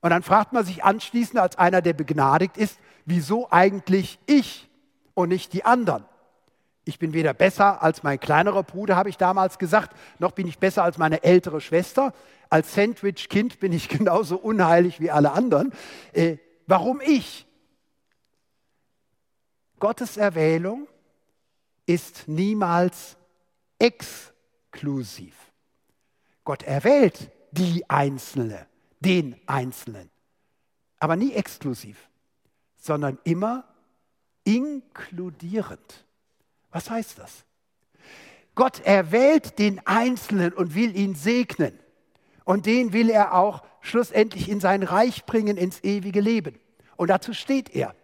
Und 0.00 0.10
dann 0.10 0.22
fragt 0.22 0.52
man 0.52 0.64
sich 0.64 0.84
anschließend 0.84 1.38
als 1.38 1.56
einer, 1.56 1.82
der 1.82 1.92
begnadigt 1.92 2.56
ist, 2.56 2.78
wieso 3.04 3.50
eigentlich 3.50 4.18
ich 4.26 4.68
und 5.14 5.28
nicht 5.28 5.52
die 5.52 5.64
anderen? 5.64 6.04
Ich 6.88 7.00
bin 7.00 7.12
weder 7.12 7.34
besser 7.34 7.82
als 7.82 8.04
mein 8.04 8.20
kleinerer 8.20 8.62
Bruder, 8.62 8.94
habe 8.94 9.08
ich 9.08 9.16
damals 9.16 9.58
gesagt, 9.58 9.96
noch 10.20 10.30
bin 10.30 10.46
ich 10.46 10.60
besser 10.60 10.84
als 10.84 10.98
meine 10.98 11.24
ältere 11.24 11.60
Schwester. 11.60 12.14
Als 12.48 12.74
Sandwich-Kind 12.74 13.58
bin 13.58 13.72
ich 13.72 13.88
genauso 13.98 14.36
unheilig 14.36 15.00
wie 15.00 15.10
alle 15.10 15.32
anderen. 15.32 15.72
Äh, 16.12 16.36
warum 16.68 17.00
ich? 17.00 17.44
Gottes 19.80 20.16
Erwählung 20.16 20.86
ist 21.86 22.28
niemals 22.28 23.16
exklusiv. 23.80 25.34
Gott 26.44 26.62
erwählt 26.62 27.32
die 27.50 27.90
Einzelne, 27.90 28.68
den 29.00 29.40
Einzelnen, 29.46 30.08
aber 31.00 31.16
nie 31.16 31.32
exklusiv, 31.32 32.08
sondern 32.76 33.18
immer 33.24 33.64
inkludierend. 34.44 36.05
Was 36.76 36.90
heißt 36.90 37.20
das? 37.20 37.46
Gott 38.54 38.80
erwählt 38.80 39.58
den 39.58 39.80
Einzelnen 39.86 40.52
und 40.52 40.74
will 40.74 40.94
ihn 40.94 41.14
segnen. 41.14 41.72
Und 42.44 42.66
den 42.66 42.92
will 42.92 43.08
er 43.08 43.32
auch 43.32 43.64
schlussendlich 43.80 44.50
in 44.50 44.60
sein 44.60 44.82
Reich 44.82 45.24
bringen, 45.24 45.56
ins 45.56 45.82
ewige 45.82 46.20
Leben. 46.20 46.60
Und 46.96 47.08
dazu 47.08 47.32
steht 47.32 47.74
er. 47.74 47.94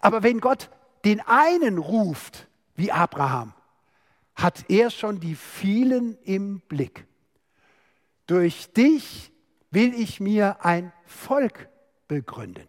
Aber 0.00 0.22
wenn 0.22 0.38
Gott 0.38 0.70
den 1.04 1.20
einen 1.22 1.78
ruft, 1.78 2.46
wie 2.76 2.92
Abraham, 2.92 3.54
hat 4.36 4.66
er 4.68 4.90
schon 4.90 5.18
die 5.18 5.34
vielen 5.34 6.16
im 6.22 6.60
Blick. 6.60 7.08
Durch 8.28 8.72
dich 8.72 9.32
will 9.72 9.94
ich 9.94 10.20
mir 10.20 10.64
ein 10.64 10.92
Volk 11.06 11.68
begründen. 12.06 12.68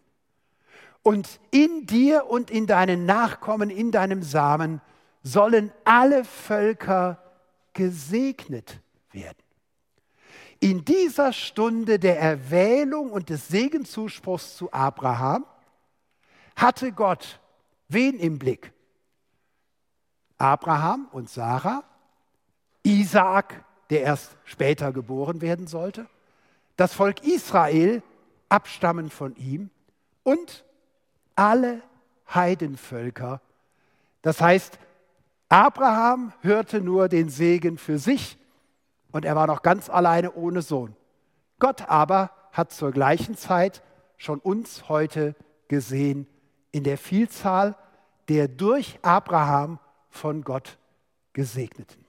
Und 1.04 1.40
in 1.52 1.86
dir 1.86 2.26
und 2.26 2.50
in 2.50 2.66
deinen 2.66 3.06
Nachkommen, 3.06 3.70
in 3.70 3.92
deinem 3.92 4.24
Samen 4.24 4.82
sollen 5.24 5.72
alle 5.84 6.24
Völker 6.24 7.22
gesegnet 7.74 8.80
werden. 9.12 9.38
In 10.60 10.86
dieser 10.86 11.34
Stunde 11.34 11.98
der 11.98 12.20
Erwählung 12.20 13.12
und 13.12 13.30
des 13.30 13.48
Segenzuspruchs 13.48 14.58
zu 14.58 14.72
Abraham 14.72 15.46
hatte 16.56 16.92
Gott 16.92 17.40
wen 17.88 18.20
im 18.20 18.38
Blick? 18.40 18.72
Abraham 20.38 21.08
und 21.12 21.30
Sarah, 21.30 21.84
Isaak, 22.84 23.64
der 23.90 24.02
erst 24.02 24.36
später 24.44 24.92
geboren 24.92 25.42
werden 25.42 25.68
sollte, 25.68 26.08
das 26.78 26.94
Volk 26.94 27.24
Israel, 27.24 28.02
abstammend 28.50 29.14
von 29.14 29.36
ihm, 29.36 29.70
und 30.24 30.64
alle 31.36 31.82
Heidenvölker. 32.34 33.42
Das 34.22 34.42
heißt, 34.42 34.80
Abraham 35.52 36.32
hörte 36.40 36.80
nur 36.80 37.10
den 37.10 37.28
Segen 37.28 37.78
für 37.78 38.00
sich 38.00 38.38
und 39.12 39.26
er 39.26 39.36
war 39.36 39.48
noch 39.48 39.64
ganz 39.64 39.90
alleine 39.90 40.32
ohne 40.32 40.62
Sohn. 40.62 40.96
Gott 41.60 41.90
aber 41.90 42.32
hat 42.54 42.72
zur 42.72 42.92
gleichen 42.94 43.36
Zeit 43.36 43.84
schon 44.16 44.40
uns 44.40 44.88
heute 44.88 45.36
gesehen 45.68 46.26
in 46.72 46.86
der 46.86 46.98
Vielzahl 46.98 47.76
der 48.30 48.48
durch 48.48 48.98
Abraham 49.02 49.80
von 50.10 50.46
Gott 50.46 50.78
gesegneten. 51.34 52.06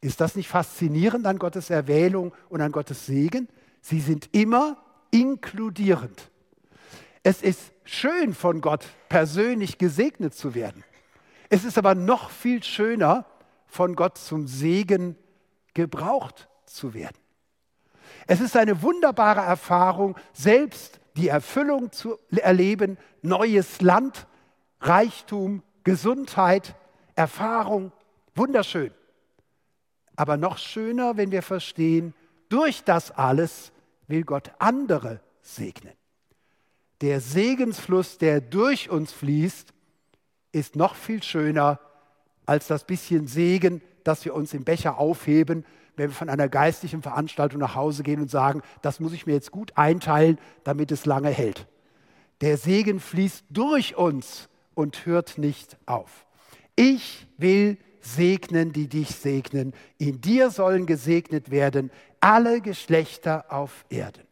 Ist 0.00 0.20
das 0.20 0.36
nicht 0.36 0.46
faszinierend 0.46 1.26
an 1.26 1.40
Gottes 1.40 1.70
Erwählung 1.70 2.32
und 2.50 2.60
an 2.60 2.70
Gottes 2.70 3.04
Segen? 3.04 3.48
Sie 3.80 3.98
sind 3.98 4.28
immer 4.30 4.76
inkludierend. 5.10 6.30
Es 7.24 7.42
ist 7.42 7.72
schön 7.82 8.32
von 8.32 8.60
Gott 8.60 8.86
persönlich 9.08 9.78
gesegnet 9.78 10.34
zu 10.34 10.54
werden. 10.54 10.84
Es 11.48 11.64
ist 11.64 11.78
aber 11.78 11.94
noch 11.94 12.30
viel 12.30 12.62
schöner, 12.62 13.24
von 13.66 13.94
Gott 13.94 14.18
zum 14.18 14.46
Segen 14.46 15.16
gebraucht 15.74 16.48
zu 16.64 16.94
werden. 16.94 17.16
Es 18.26 18.40
ist 18.40 18.56
eine 18.56 18.82
wunderbare 18.82 19.40
Erfahrung, 19.40 20.16
selbst 20.32 21.00
die 21.16 21.28
Erfüllung 21.28 21.92
zu 21.92 22.18
erleben, 22.30 22.98
neues 23.22 23.80
Land, 23.80 24.26
Reichtum, 24.80 25.62
Gesundheit, 25.84 26.74
Erfahrung, 27.14 27.92
wunderschön. 28.34 28.92
Aber 30.16 30.36
noch 30.36 30.58
schöner, 30.58 31.16
wenn 31.16 31.30
wir 31.30 31.42
verstehen, 31.42 32.14
durch 32.48 32.84
das 32.84 33.10
alles 33.10 33.72
will 34.06 34.24
Gott 34.24 34.52
andere 34.58 35.20
segnen. 35.42 35.92
Der 37.00 37.20
Segensfluss, 37.20 38.18
der 38.18 38.40
durch 38.40 38.90
uns 38.90 39.12
fließt, 39.12 39.72
ist 40.52 40.76
noch 40.76 40.94
viel 40.94 41.22
schöner 41.22 41.78
als 42.46 42.66
das 42.66 42.84
bisschen 42.84 43.26
Segen, 43.26 43.82
das 44.04 44.24
wir 44.24 44.34
uns 44.34 44.54
im 44.54 44.64
Becher 44.64 44.98
aufheben, 44.98 45.64
wenn 45.96 46.10
wir 46.10 46.14
von 46.14 46.28
einer 46.28 46.48
geistlichen 46.48 47.02
Veranstaltung 47.02 47.60
nach 47.60 47.74
Hause 47.74 48.02
gehen 48.02 48.20
und 48.20 48.30
sagen, 48.30 48.62
das 48.82 49.00
muss 49.00 49.12
ich 49.12 49.26
mir 49.26 49.32
jetzt 49.32 49.50
gut 49.50 49.76
einteilen, 49.76 50.38
damit 50.64 50.92
es 50.92 51.04
lange 51.04 51.28
hält. 51.28 51.66
Der 52.40 52.56
Segen 52.56 53.00
fließt 53.00 53.44
durch 53.50 53.96
uns 53.96 54.48
und 54.74 55.06
hört 55.06 55.38
nicht 55.38 55.76
auf. 55.86 56.24
Ich 56.76 57.26
will 57.36 57.76
segnen, 58.00 58.72
die 58.72 58.88
dich 58.88 59.16
segnen. 59.16 59.74
In 59.98 60.20
dir 60.20 60.50
sollen 60.50 60.86
gesegnet 60.86 61.50
werden 61.50 61.90
alle 62.20 62.60
Geschlechter 62.60 63.46
auf 63.48 63.84
Erden. 63.88 64.26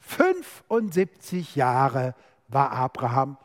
75 0.00 1.56
Jahre 1.56 2.14
war 2.48 2.72
Abraham, 2.72 3.38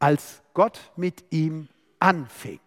als 0.00 0.42
Gott 0.54 0.90
mit 0.96 1.24
ihm 1.30 1.68
anfing. 2.00 2.58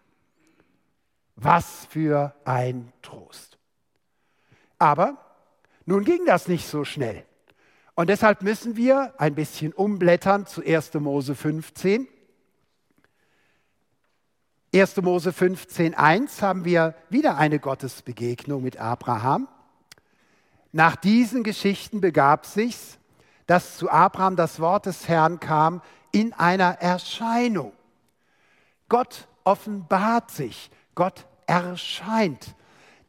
Was 1.35 1.85
für 1.89 2.33
ein 2.45 2.93
Trost. 3.01 3.57
Aber 4.79 5.17
nun 5.85 6.05
ging 6.05 6.25
das 6.25 6.47
nicht 6.47 6.67
so 6.67 6.85
schnell. 6.85 7.25
Und 7.95 8.09
deshalb 8.09 8.41
müssen 8.41 8.75
wir 8.75 9.13
ein 9.17 9.35
bisschen 9.35 9.73
umblättern 9.73 10.45
zu 10.45 10.63
1. 10.63 10.93
Mose 10.95 11.35
15. 11.35 12.07
1. 14.73 14.97
Mose 14.97 15.31
15, 15.31 15.93
1 15.93 16.41
haben 16.41 16.65
wir 16.65 16.95
wieder 17.09 17.37
eine 17.37 17.59
Gottesbegegnung 17.59 18.63
mit 18.63 18.77
Abraham. 18.77 19.47
Nach 20.71 20.95
diesen 20.95 21.43
Geschichten 21.43 22.01
begab 22.01 22.47
sich's, 22.47 22.97
dass 23.47 23.77
zu 23.77 23.89
Abraham 23.89 24.35
das 24.35 24.59
Wort 24.59 24.85
des 24.85 25.07
Herrn 25.07 25.39
kam 25.39 25.81
in 26.11 26.33
einer 26.33 26.81
Erscheinung. 26.81 27.73
Gott 28.89 29.27
offenbart 29.43 30.31
sich, 30.31 30.69
Gott 30.95 31.25
erscheint. 31.47 32.55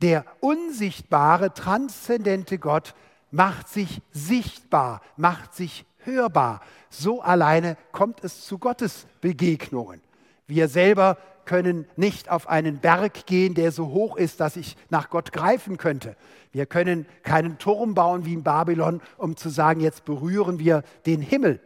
Der 0.03 0.25
unsichtbare, 0.41 1.55
transzendente 1.55 2.59
Gott 2.59 2.95
macht 3.31 3.69
sich 3.69 4.01
sichtbar, 4.11 5.01
macht 5.17 5.55
sich 5.55 5.85
hörbar. 5.99 6.61
So 6.91 7.23
alleine 7.23 7.77
kommt 7.93 8.23
es 8.23 8.47
zu 8.47 8.59
Gottes 8.59 9.07
Begegnungen. 9.21 10.01
Wir 10.47 10.69
selber 10.69 11.17
können 11.47 11.87
nicht 11.97 12.31
auf 12.31 12.49
einen 12.49 12.79
Berg 12.79 13.27
gehen, 13.27 13.55
der 13.55 13.73
so 13.73 13.89
hoch 13.89 14.17
ist, 14.17 14.41
dass 14.41 14.57
ich 14.57 14.77
nach 14.91 15.11
Gott 15.11 15.33
greifen 15.33 15.77
könnte. 15.77 16.17
Wir 16.53 16.67
können 16.67 17.07
keinen 17.23 17.59
Turm 17.59 17.95
bauen 17.95 18.25
wie 18.25 18.35
in 18.35 18.43
Babylon, 18.43 19.01
um 19.17 19.37
zu 19.37 19.49
sagen, 19.49 19.81
jetzt 19.81 20.05
berühren 20.05 20.59
wir 20.59 20.83
den 21.07 21.21
Himmel. 21.21 21.61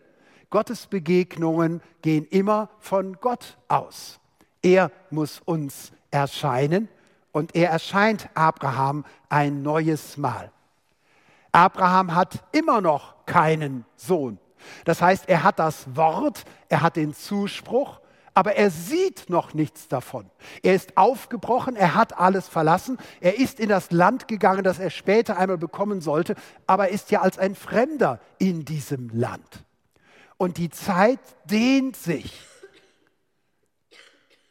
Gottes 0.50 0.86
Begegnungen 0.86 1.82
gehen 2.00 2.26
immer 2.30 2.70
von 2.78 3.18
Gott 3.20 3.58
aus. 3.68 4.18
Er 4.62 4.90
muss 5.10 5.40
uns 5.44 5.92
erscheinen 6.10 6.88
und 7.32 7.54
er 7.54 7.70
erscheint 7.70 8.30
Abraham 8.34 9.04
ein 9.28 9.62
neues 9.62 10.16
Mal. 10.16 10.50
Abraham 11.52 12.14
hat 12.14 12.44
immer 12.52 12.80
noch 12.80 13.26
keinen 13.26 13.84
Sohn. 13.96 14.38
Das 14.84 15.02
heißt, 15.02 15.28
er 15.28 15.42
hat 15.42 15.58
das 15.58 15.96
Wort, 15.96 16.44
er 16.68 16.82
hat 16.82 16.96
den 16.96 17.14
Zuspruch, 17.14 18.00
aber 18.38 18.54
er 18.54 18.70
sieht 18.70 19.28
noch 19.30 19.52
nichts 19.52 19.88
davon. 19.88 20.30
Er 20.62 20.76
ist 20.76 20.96
aufgebrochen, 20.96 21.74
er 21.74 21.96
hat 21.96 22.16
alles 22.16 22.46
verlassen, 22.46 22.96
er 23.20 23.36
ist 23.36 23.58
in 23.58 23.68
das 23.68 23.90
Land 23.90 24.28
gegangen, 24.28 24.62
das 24.62 24.78
er 24.78 24.90
später 24.90 25.36
einmal 25.36 25.58
bekommen 25.58 26.00
sollte, 26.00 26.36
aber 26.64 26.90
ist 26.90 27.10
ja 27.10 27.20
als 27.20 27.36
ein 27.36 27.56
Fremder 27.56 28.20
in 28.38 28.64
diesem 28.64 29.08
Land. 29.08 29.64
Und 30.36 30.56
die 30.56 30.70
Zeit 30.70 31.18
dehnt 31.46 31.96
sich. 31.96 32.40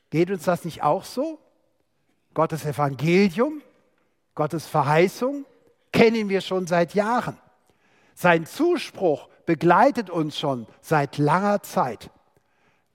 Geht 0.09 0.31
uns 0.31 0.43
das 0.43 0.65
nicht 0.65 0.83
auch 0.83 1.05
so? 1.05 1.39
Gottes 2.33 2.65
Evangelium, 2.65 3.61
Gottes 4.35 4.67
Verheißung 4.67 5.45
kennen 5.93 6.27
wir 6.27 6.41
schon 6.41 6.67
seit 6.67 6.93
Jahren. 6.93 7.37
Sein 8.15 8.45
Zuspruch 8.45 9.29
begleitet 9.45 10.09
uns 10.09 10.37
schon 10.37 10.67
seit 10.81 11.17
langer 11.17 11.63
Zeit. 11.63 12.09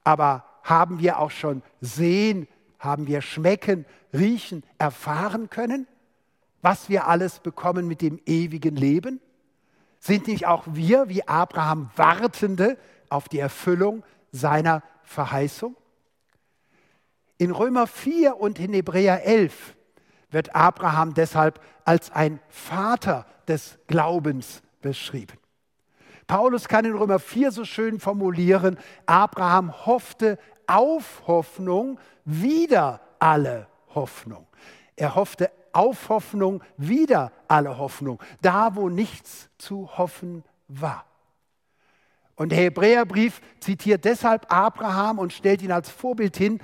Aber 0.04 0.44
haben 0.62 1.00
wir 1.00 1.18
auch 1.18 1.30
schon 1.30 1.62
sehen, 1.80 2.48
haben 2.78 3.06
wir 3.06 3.22
schmecken, 3.22 3.84
riechen, 4.12 4.62
erfahren 4.78 5.50
können, 5.50 5.86
was 6.60 6.88
wir 6.88 7.06
alles 7.06 7.40
bekommen 7.40 7.88
mit 7.88 8.00
dem 8.00 8.20
ewigen 8.26 8.76
Leben? 8.76 9.20
Sind 9.98 10.26
nicht 10.26 10.46
auch 10.46 10.64
wir 10.66 11.08
wie 11.08 11.26
Abraham 11.26 11.90
Wartende 11.96 12.76
auf 13.08 13.28
die 13.28 13.38
Erfüllung 13.38 14.02
seiner 14.32 14.82
Verheißung? 15.04 15.76
In 17.38 17.50
Römer 17.50 17.86
4 17.86 18.36
und 18.36 18.58
in 18.58 18.72
Hebräer 18.72 19.24
11 19.24 19.76
wird 20.30 20.54
Abraham 20.54 21.14
deshalb 21.14 21.60
als 21.84 22.10
ein 22.10 22.40
Vater 22.48 23.26
des 23.48 23.78
Glaubens 23.86 24.62
beschrieben. 24.80 25.41
Paulus 26.26 26.68
kann 26.68 26.84
in 26.84 26.94
Römer 26.94 27.18
4 27.18 27.50
so 27.50 27.64
schön 27.64 28.00
formulieren, 28.00 28.78
Abraham 29.06 29.86
hoffte 29.86 30.38
auf 30.66 31.22
Hoffnung 31.26 31.98
wieder 32.24 33.00
alle 33.18 33.66
Hoffnung. 33.94 34.46
Er 34.96 35.14
hoffte 35.14 35.50
auf 35.72 36.08
Hoffnung 36.08 36.62
wieder 36.76 37.32
alle 37.48 37.78
Hoffnung, 37.78 38.20
da 38.40 38.76
wo 38.76 38.88
nichts 38.88 39.48
zu 39.58 39.96
hoffen 39.96 40.44
war. 40.68 41.04
Und 42.34 42.50
der 42.50 42.58
Hebräerbrief 42.58 43.40
zitiert 43.60 44.04
deshalb 44.04 44.52
Abraham 44.52 45.18
und 45.18 45.32
stellt 45.32 45.62
ihn 45.62 45.72
als 45.72 45.90
Vorbild 45.90 46.36
hin, 46.36 46.60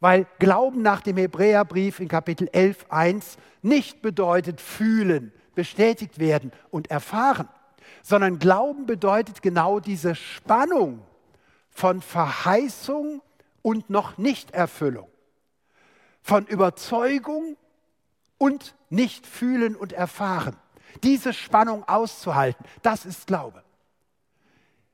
weil 0.00 0.26
Glauben 0.38 0.82
nach 0.82 1.00
dem 1.00 1.16
Hebräerbrief 1.16 2.00
in 2.00 2.08
Kapitel 2.08 2.48
11, 2.52 2.86
1 2.90 3.38
nicht 3.62 4.02
bedeutet 4.02 4.60
fühlen, 4.60 5.32
bestätigt 5.54 6.18
werden 6.18 6.52
und 6.70 6.90
erfahren, 6.90 7.48
sondern 8.02 8.38
Glauben 8.38 8.86
bedeutet 8.86 9.42
genau 9.42 9.80
diese 9.80 10.14
Spannung 10.14 11.02
von 11.70 12.00
Verheißung 12.00 13.22
und 13.62 13.90
noch 13.90 14.16
Nichterfüllung, 14.18 15.08
von 16.22 16.46
Überzeugung 16.46 17.56
und 18.38 18.74
nicht 18.90 19.26
fühlen 19.26 19.76
und 19.76 19.92
erfahren. 19.92 20.56
Diese 21.02 21.32
Spannung 21.32 21.86
auszuhalten, 21.88 22.64
das 22.82 23.04
ist 23.04 23.26
Glaube. 23.26 23.62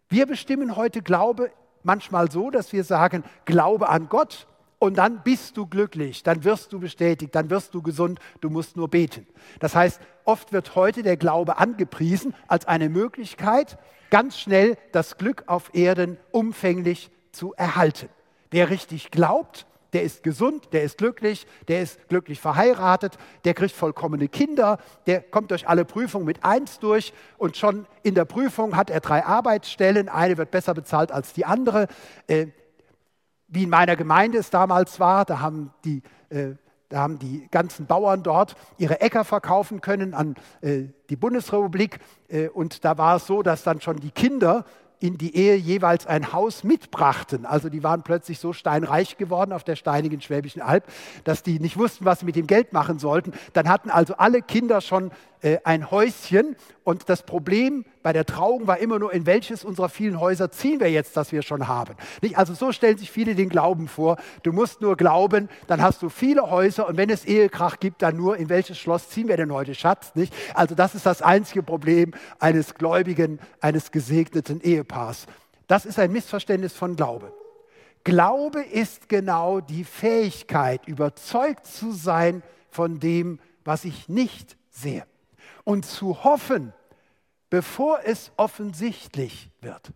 Wir 0.09 0.27
bestimmen 0.27 0.77
heute 0.77 1.03
Glaube 1.03 1.53
manchmal 1.83 2.31
so, 2.31 2.51
dass 2.51 2.73
wir 2.73 2.85
sagen, 2.85 3.25
Glaube 3.45 3.89
an 3.89 4.09
Gott 4.09 4.47
und 4.83 4.99
dann 4.99 5.23
bist 5.23 5.57
du 5.57 5.67
glücklich, 5.69 6.25
dann 6.25 6.43
wirst 6.43 6.73
du 6.73 6.81
bestätigt, 6.81 7.37
dann 7.37 7.51
wirst 7.51 7.73
du 7.73 7.83
gesund, 7.83 8.19
du 8.41 8.51
musst 8.51 8.77
nur 8.77 8.89
beten. 8.89 9.29
Das 9.61 9.77
heißt, 9.77 10.01
oft 10.25 10.53
wird 10.53 10.75
heute 10.75 11.05
der 11.05 11.17
Glaube 11.17 11.59
angepriesen 11.59 12.35
als 12.49 12.67
eine 12.67 12.89
Möglichkeit, 12.89 13.79
ganz 14.11 14.41
schnell 14.41 14.77
das 14.91 15.19
Glück 15.19 15.45
auf 15.47 15.73
Erden 15.73 16.19
umfänglich 16.33 17.13
zu 17.31 17.55
erhalten. 17.55 18.09
Wer 18.51 18.71
richtig 18.71 19.13
glaubt, 19.13 19.67
der 19.93 20.03
ist 20.03 20.25
gesund, 20.25 20.71
der 20.73 20.83
ist 20.83 20.99
glücklich, 20.99 21.47
der 21.69 21.83
ist 21.83 22.09
glücklich 22.09 22.41
verheiratet, 22.41 23.19
der 23.45 23.55
kriegt 23.55 23.77
vollkommene 23.77 24.27
Kinder, 24.27 24.79
der 25.07 25.21
kommt 25.21 25.53
durch 25.53 25.69
alle 25.69 25.85
Prüfungen 25.85 26.25
mit 26.25 26.45
eins 26.45 26.81
durch 26.81 27.13
und 27.39 27.57
schon 27.57 27.87
in 28.03 28.17
der 28.17 28.25
Prüfung 28.25 28.75
hat 28.75 28.91
er 28.91 28.99
drei 28.99 29.25
Arbeitsstellen, 29.25 30.09
eine 30.09 30.39
wird 30.39 30.51
besser 30.51 30.75
bezahlt 30.75 31.13
als 31.13 31.35
die 31.35 31.45
andere. 31.45 31.87
Wie 33.53 33.65
in 33.65 33.69
meiner 33.69 33.97
Gemeinde 33.97 34.39
es 34.39 34.49
damals 34.49 34.99
war, 34.99 35.27
da 35.27 35.41
haben 35.41 35.75
die, 35.85 36.03
äh, 36.31 36.53
da 36.89 37.01
haben 37.01 37.19
die 37.19 37.47
ganzen 37.51 37.85
Bauern 37.85 38.23
dort 38.23 38.57
ihre 38.79 39.03
Äcker 39.03 39.25
verkaufen 39.25 39.83
können 39.83 40.15
an 40.15 40.37
äh, 40.63 40.85
die 41.11 41.17
Bundesrepublik. 41.17 41.99
Äh, 42.29 42.49
und 42.49 42.83
da 42.87 42.97
war 42.97 43.17
es 43.17 43.27
so, 43.27 43.43
dass 43.43 43.63
dann 43.63 43.83
schon 43.83 43.97
die 43.97 44.11
Kinder 44.11 44.65
in 45.01 45.19
die 45.19 45.37
Ehe 45.37 45.57
jeweils 45.57 46.07
ein 46.07 46.33
Haus 46.33 46.65
mitbrachten. 46.65 47.45
Also 47.45 47.69
die 47.69 47.83
waren 47.83 48.03
plötzlich 48.03 48.39
so 48.39 48.55
steinreich 48.55 49.19
geworden 49.19 49.53
auf 49.53 49.65
der 49.65 49.77
steinigen 49.77 50.23
Schwäbischen 50.23 50.63
Alb, 50.63 50.85
dass 51.25 51.43
die 51.43 51.61
nicht 51.61 51.77
wussten, 51.77 52.07
was 52.07 52.21
sie 52.21 52.25
mit 52.25 52.37
dem 52.37 52.47
Geld 52.47 52.73
machen 52.73 52.99
sollten. 52.99 53.33
Dann 53.53 53.69
hatten 53.69 53.91
also 53.91 54.15
alle 54.15 54.41
Kinder 54.41 54.81
schon 54.81 55.11
äh, 55.43 55.59
ein 55.65 55.91
Häuschen 55.91 56.57
und 56.85 57.09
das 57.09 57.25
Problem 57.25 57.85
bei 58.03 58.13
der 58.13 58.25
Trauung 58.25 58.67
war 58.67 58.79
immer 58.79 58.99
nur, 58.99 59.13
in 59.13 59.27
welches 59.27 59.65
unserer 59.65 59.89
vielen 59.89 60.21
Häuser 60.21 60.51
ziehen 60.51 60.81
wir 60.81 60.91
jetzt, 60.91 61.17
das 61.17 61.33
wir 61.33 61.43
schon 61.43 61.69
haben. 61.69 61.95
Nicht? 62.23 62.39
Also 62.39 62.55
so 62.55 62.73
stellen 62.73 62.97
sich 62.97 63.11
viele 63.11 63.35
den 63.35 63.49
Glauben 63.49 63.89
vor. 63.89 64.17
Du 64.45 64.53
musst 64.53 64.81
nur 64.81 64.97
glauben, 64.97 65.49
dann 65.67 65.83
hast 65.83 66.03
du 66.03 66.09
viele 66.09 66.51
Häuser 66.51 66.89
und 66.89 66.97
wenn 66.97 67.11
es 67.11 67.25
Ehekrach 67.25 67.81
gibt, 67.81 68.03
dann 68.03 68.17
nur, 68.17 68.37
in 68.37 68.49
welches 68.49 68.79
Schloss 68.79 69.09
ziehen 69.09 69.29
wir 69.29 69.37
denn 69.37 69.53
heute 69.53 69.75
Schatz? 69.75 70.13
Nicht? 70.15 70.33
Also 70.55 70.75
das 70.75 70.95
ist 70.95 71.07
das 71.07 71.23
einzige 71.23 71.63
Problem 71.63 72.13
eines 72.39 72.75
Gläubigen, 72.75 73.41
eines 73.61 73.91
gesegneten 73.91 74.61
Ehepaars. 74.61 75.27
Das 75.67 75.87
ist 75.87 75.99
ein 75.99 76.13
Missverständnis 76.13 76.73
von 76.73 76.97
Glaube. 76.97 77.33
Glaube 78.05 78.63
ist 78.63 79.09
genau 79.09 79.61
die 79.61 79.85
Fähigkeit, 79.85 80.87
überzeugt 80.87 81.67
zu 81.67 81.93
sein 81.93 82.43
von 82.71 82.99
dem, 82.99 83.39
was 83.65 83.85
ich 83.85 84.09
nicht 84.09 84.57
sehe 84.71 85.05
und 85.65 85.85
zu 85.85 86.25
hoffen, 86.25 86.73
bevor 87.51 88.01
es 88.05 88.33
offensichtlich 88.37 89.51
wird. 89.61 89.93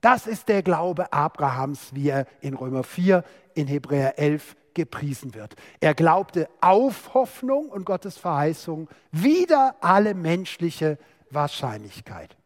Das 0.00 0.26
ist 0.26 0.48
der 0.48 0.62
Glaube 0.62 1.12
Abrahams, 1.12 1.94
wie 1.94 2.10
er 2.10 2.26
in 2.40 2.54
Römer 2.54 2.82
4, 2.82 3.24
in 3.54 3.66
Hebräer 3.66 4.18
11 4.18 4.56
gepriesen 4.74 5.34
wird. 5.34 5.56
Er 5.80 5.94
glaubte 5.94 6.48
auf 6.60 7.14
Hoffnung 7.14 7.68
und 7.70 7.84
Gottes 7.84 8.16
Verheißung 8.16 8.88
wieder 9.10 9.74
alle 9.80 10.14
menschliche 10.14 10.98
Wahrscheinlichkeit. 11.30 12.36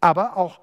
Aber 0.00 0.36
auch 0.36 0.60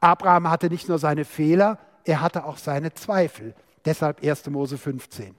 Abraham 0.00 0.48
hatte 0.48 0.70
nicht 0.70 0.88
nur 0.88 0.98
seine 0.98 1.24
Fehler, 1.24 1.78
er 2.04 2.22
hatte 2.22 2.44
auch 2.44 2.56
seine 2.56 2.94
Zweifel. 2.94 3.54
Deshalb 3.84 4.24
1. 4.24 4.46
Mose 4.46 4.78
15. 4.78 5.34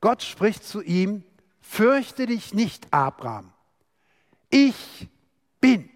Gott 0.00 0.22
spricht 0.22 0.64
zu 0.64 0.80
ihm, 0.80 1.24
fürchte 1.60 2.26
dich 2.26 2.54
nicht, 2.54 2.86
Abraham, 2.92 3.52
ich 4.50 5.08
bin. 5.60 5.88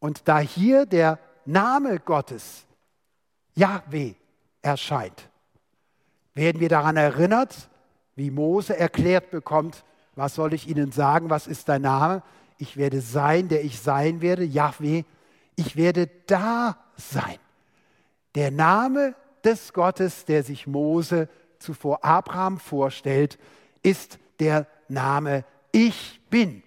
Und 0.00 0.28
da 0.28 0.38
hier 0.38 0.86
der 0.86 1.18
Name 1.44 1.98
Gottes, 1.98 2.66
Yahweh, 3.54 4.14
erscheint, 4.60 5.28
werden 6.34 6.60
wir 6.60 6.68
daran 6.68 6.96
erinnert, 6.96 7.68
wie 8.14 8.30
Mose 8.30 8.76
erklärt 8.76 9.30
bekommt, 9.30 9.84
was 10.14 10.34
soll 10.34 10.52
ich 10.52 10.68
Ihnen 10.68 10.92
sagen, 10.92 11.30
was 11.30 11.46
ist 11.46 11.68
dein 11.68 11.82
Name? 11.82 12.22
Ich 12.58 12.76
werde 12.76 13.00
sein, 13.00 13.48
der 13.48 13.64
ich 13.64 13.80
sein 13.80 14.20
werde, 14.20 14.44
Yahweh. 14.44 15.04
Ich 15.54 15.76
werde 15.76 16.08
da 16.26 16.76
sein. 16.96 17.38
Der 18.34 18.50
Name 18.50 19.14
des 19.44 19.72
Gottes, 19.72 20.24
der 20.24 20.42
sich 20.42 20.66
Mose 20.66 21.28
zuvor 21.58 22.04
Abraham 22.04 22.58
vorstellt, 22.58 23.38
ist 23.82 24.18
der 24.40 24.66
Name 24.88 25.44
ich 25.72 26.20
bin. 26.30 26.62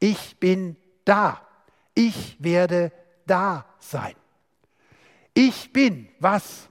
Ich 0.00 0.38
bin 0.38 0.76
da. 1.04 1.46
Ich 1.94 2.36
werde 2.42 2.92
da 3.26 3.66
sein. 3.78 4.14
Ich 5.34 5.72
bin 5.72 6.08
was? 6.18 6.68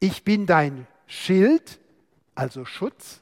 Ich 0.00 0.24
bin 0.24 0.46
dein 0.46 0.86
Schild, 1.06 1.80
also 2.34 2.64
Schutz, 2.64 3.20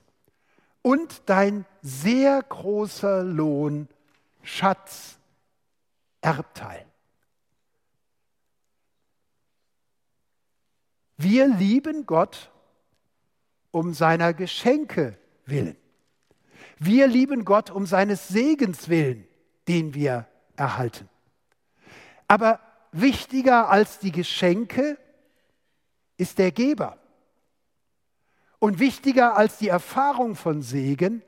und 0.82 1.22
dein 1.26 1.64
sehr 1.82 2.42
großer 2.42 3.22
Lohn, 3.22 3.88
Schatz, 4.42 5.18
Erbteil. 6.20 6.84
Wir 11.16 11.46
lieben 11.48 12.06
Gott 12.06 12.50
um 13.70 13.94
seiner 13.94 14.34
Geschenke 14.34 15.16
willen. 15.46 15.76
Wir 16.86 17.06
lieben 17.06 17.46
Gott 17.46 17.70
um 17.70 17.86
seines 17.86 18.28
Segens 18.28 18.90
willen, 18.90 19.26
den 19.68 19.94
wir 19.94 20.26
erhalten. 20.54 21.08
Aber 22.28 22.60
wichtiger 22.92 23.70
als 23.70 24.00
die 24.00 24.12
Geschenke 24.12 24.98
ist 26.18 26.38
der 26.38 26.52
Geber. 26.52 26.98
Und 28.58 28.80
wichtiger 28.80 29.34
als 29.34 29.56
die 29.56 29.68
Erfahrung 29.68 30.36
von 30.36 30.60
Segen 30.60 31.22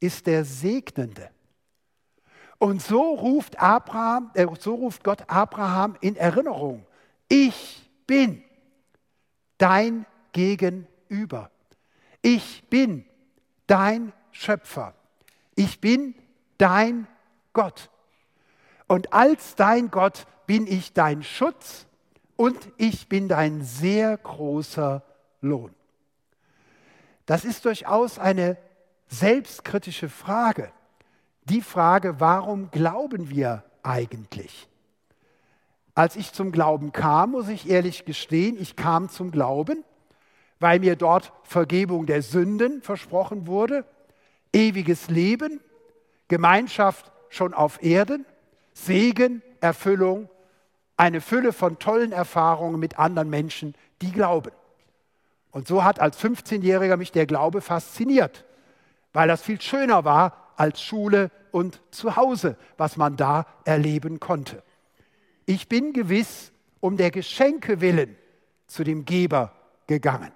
ist 0.00 0.26
der 0.26 0.46
Segnende. 0.46 1.30
Und 2.58 2.80
so 2.80 3.14
ruft, 3.14 3.60
Abraham, 3.60 4.30
äh, 4.32 4.46
so 4.58 4.76
ruft 4.76 5.04
Gott 5.04 5.28
Abraham 5.28 5.96
in 6.00 6.16
Erinnerung. 6.16 6.86
Ich 7.28 7.90
bin 8.06 8.42
dein 9.58 10.06
Gegenüber. 10.32 11.50
Ich 12.22 12.64
bin 12.70 13.04
dein 13.66 14.14
Schöpfer. 14.36 14.94
Ich 15.54 15.80
bin 15.80 16.14
dein 16.58 17.06
Gott. 17.54 17.90
Und 18.86 19.12
als 19.12 19.56
dein 19.56 19.90
Gott 19.90 20.26
bin 20.46 20.66
ich 20.66 20.92
dein 20.92 21.22
Schutz 21.22 21.86
und 22.36 22.56
ich 22.76 23.08
bin 23.08 23.28
dein 23.28 23.64
sehr 23.64 24.16
großer 24.16 25.02
Lohn. 25.40 25.74
Das 27.24 27.44
ist 27.44 27.64
durchaus 27.64 28.18
eine 28.18 28.58
selbstkritische 29.08 30.08
Frage. 30.08 30.70
Die 31.44 31.62
Frage, 31.62 32.20
warum 32.20 32.70
glauben 32.70 33.30
wir 33.30 33.64
eigentlich? 33.82 34.68
Als 35.94 36.14
ich 36.14 36.32
zum 36.32 36.52
Glauben 36.52 36.92
kam, 36.92 37.30
muss 37.30 37.48
ich 37.48 37.68
ehrlich 37.70 38.04
gestehen, 38.04 38.60
ich 38.60 38.76
kam 38.76 39.08
zum 39.08 39.30
Glauben, 39.30 39.82
weil 40.60 40.78
mir 40.78 40.94
dort 40.94 41.32
Vergebung 41.42 42.04
der 42.04 42.20
Sünden 42.20 42.82
versprochen 42.82 43.46
wurde 43.46 43.84
ewiges 44.56 45.08
Leben, 45.08 45.60
Gemeinschaft 46.28 47.12
schon 47.28 47.52
auf 47.52 47.82
Erden, 47.82 48.24
Segen, 48.72 49.42
Erfüllung, 49.60 50.28
eine 50.96 51.20
Fülle 51.20 51.52
von 51.52 51.78
tollen 51.78 52.12
Erfahrungen 52.12 52.80
mit 52.80 52.98
anderen 52.98 53.28
Menschen, 53.28 53.74
die 54.00 54.10
glauben. 54.10 54.52
Und 55.50 55.68
so 55.68 55.84
hat 55.84 56.00
als 56.00 56.18
15-Jähriger 56.18 56.96
mich 56.96 57.12
der 57.12 57.26
Glaube 57.26 57.60
fasziniert, 57.60 58.44
weil 59.12 59.28
das 59.28 59.42
viel 59.42 59.60
schöner 59.60 60.04
war 60.04 60.52
als 60.56 60.82
Schule 60.82 61.30
und 61.52 61.80
Zuhause, 61.90 62.56
was 62.78 62.96
man 62.96 63.16
da 63.16 63.46
erleben 63.64 64.20
konnte. 64.20 64.62
Ich 65.44 65.68
bin 65.68 65.92
gewiss 65.92 66.52
um 66.80 66.96
der 66.96 67.10
Geschenke 67.10 67.80
willen 67.80 68.16
zu 68.66 68.84
dem 68.84 69.04
Geber 69.04 69.52
gegangen. 69.86 70.32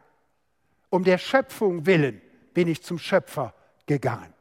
Um 0.88 1.04
der 1.04 1.18
Schöpfung 1.18 1.87
willen 1.87 2.20
bin 2.54 2.66
ich 2.68 2.83
zum 2.83 2.98
Schöpfer 2.98 3.54
gegangen. 3.90 4.33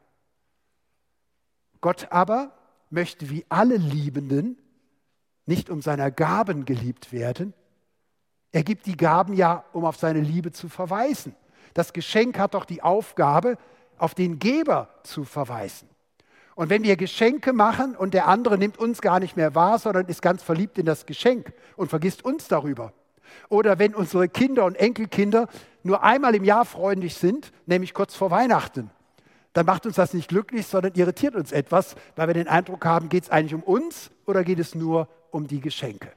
Gott 1.80 2.06
aber 2.12 2.52
möchte 2.88 3.30
wie 3.30 3.44
alle 3.48 3.78
Liebenden 3.78 4.56
nicht 5.44 5.70
um 5.70 5.82
seiner 5.82 6.12
Gaben 6.12 6.64
geliebt 6.66 7.12
werden. 7.12 7.52
Er 8.52 8.62
gibt 8.62 8.86
die 8.86 8.96
Gaben 8.96 9.34
ja, 9.34 9.64
um 9.72 9.84
auf 9.84 9.96
seine 9.96 10.20
Liebe 10.20 10.52
zu 10.52 10.68
verweisen. 10.68 11.34
Das 11.74 11.92
Geschenk 11.92 12.38
hat 12.38 12.54
doch 12.54 12.64
die 12.64 12.80
Aufgabe, 12.82 13.58
auf 13.98 14.14
den 14.14 14.38
Geber 14.38 14.88
zu 15.02 15.24
verweisen. 15.24 15.88
Und 16.54 16.70
wenn 16.70 16.84
wir 16.84 16.96
Geschenke 16.96 17.52
machen 17.52 17.96
und 17.96 18.14
der 18.14 18.28
andere 18.28 18.56
nimmt 18.56 18.78
uns 18.78 19.00
gar 19.00 19.18
nicht 19.18 19.36
mehr 19.36 19.56
wahr, 19.56 19.80
sondern 19.80 20.06
ist 20.06 20.22
ganz 20.22 20.44
verliebt 20.44 20.78
in 20.78 20.86
das 20.86 21.06
Geschenk 21.06 21.52
und 21.74 21.88
vergisst 21.88 22.24
uns 22.24 22.46
darüber. 22.46 22.92
Oder 23.48 23.80
wenn 23.80 23.96
unsere 23.96 24.28
Kinder 24.28 24.64
und 24.64 24.76
Enkelkinder 24.76 25.48
nur 25.82 26.04
einmal 26.04 26.36
im 26.36 26.44
Jahr 26.44 26.64
freundlich 26.64 27.16
sind, 27.16 27.50
nämlich 27.66 27.94
kurz 27.94 28.14
vor 28.14 28.30
Weihnachten, 28.30 28.92
dann 29.52 29.66
macht 29.66 29.86
uns 29.86 29.96
das 29.96 30.14
nicht 30.14 30.28
glücklich, 30.28 30.66
sondern 30.66 30.94
irritiert 30.94 31.34
uns 31.34 31.52
etwas, 31.52 31.96
weil 32.16 32.28
wir 32.28 32.34
den 32.34 32.48
Eindruck 32.48 32.84
haben, 32.84 33.08
geht 33.08 33.24
es 33.24 33.30
eigentlich 33.30 33.54
um 33.54 33.62
uns 33.62 34.10
oder 34.26 34.44
geht 34.44 34.58
es 34.58 34.74
nur 34.74 35.08
um 35.30 35.46
die 35.46 35.60
Geschenke? 35.60 36.12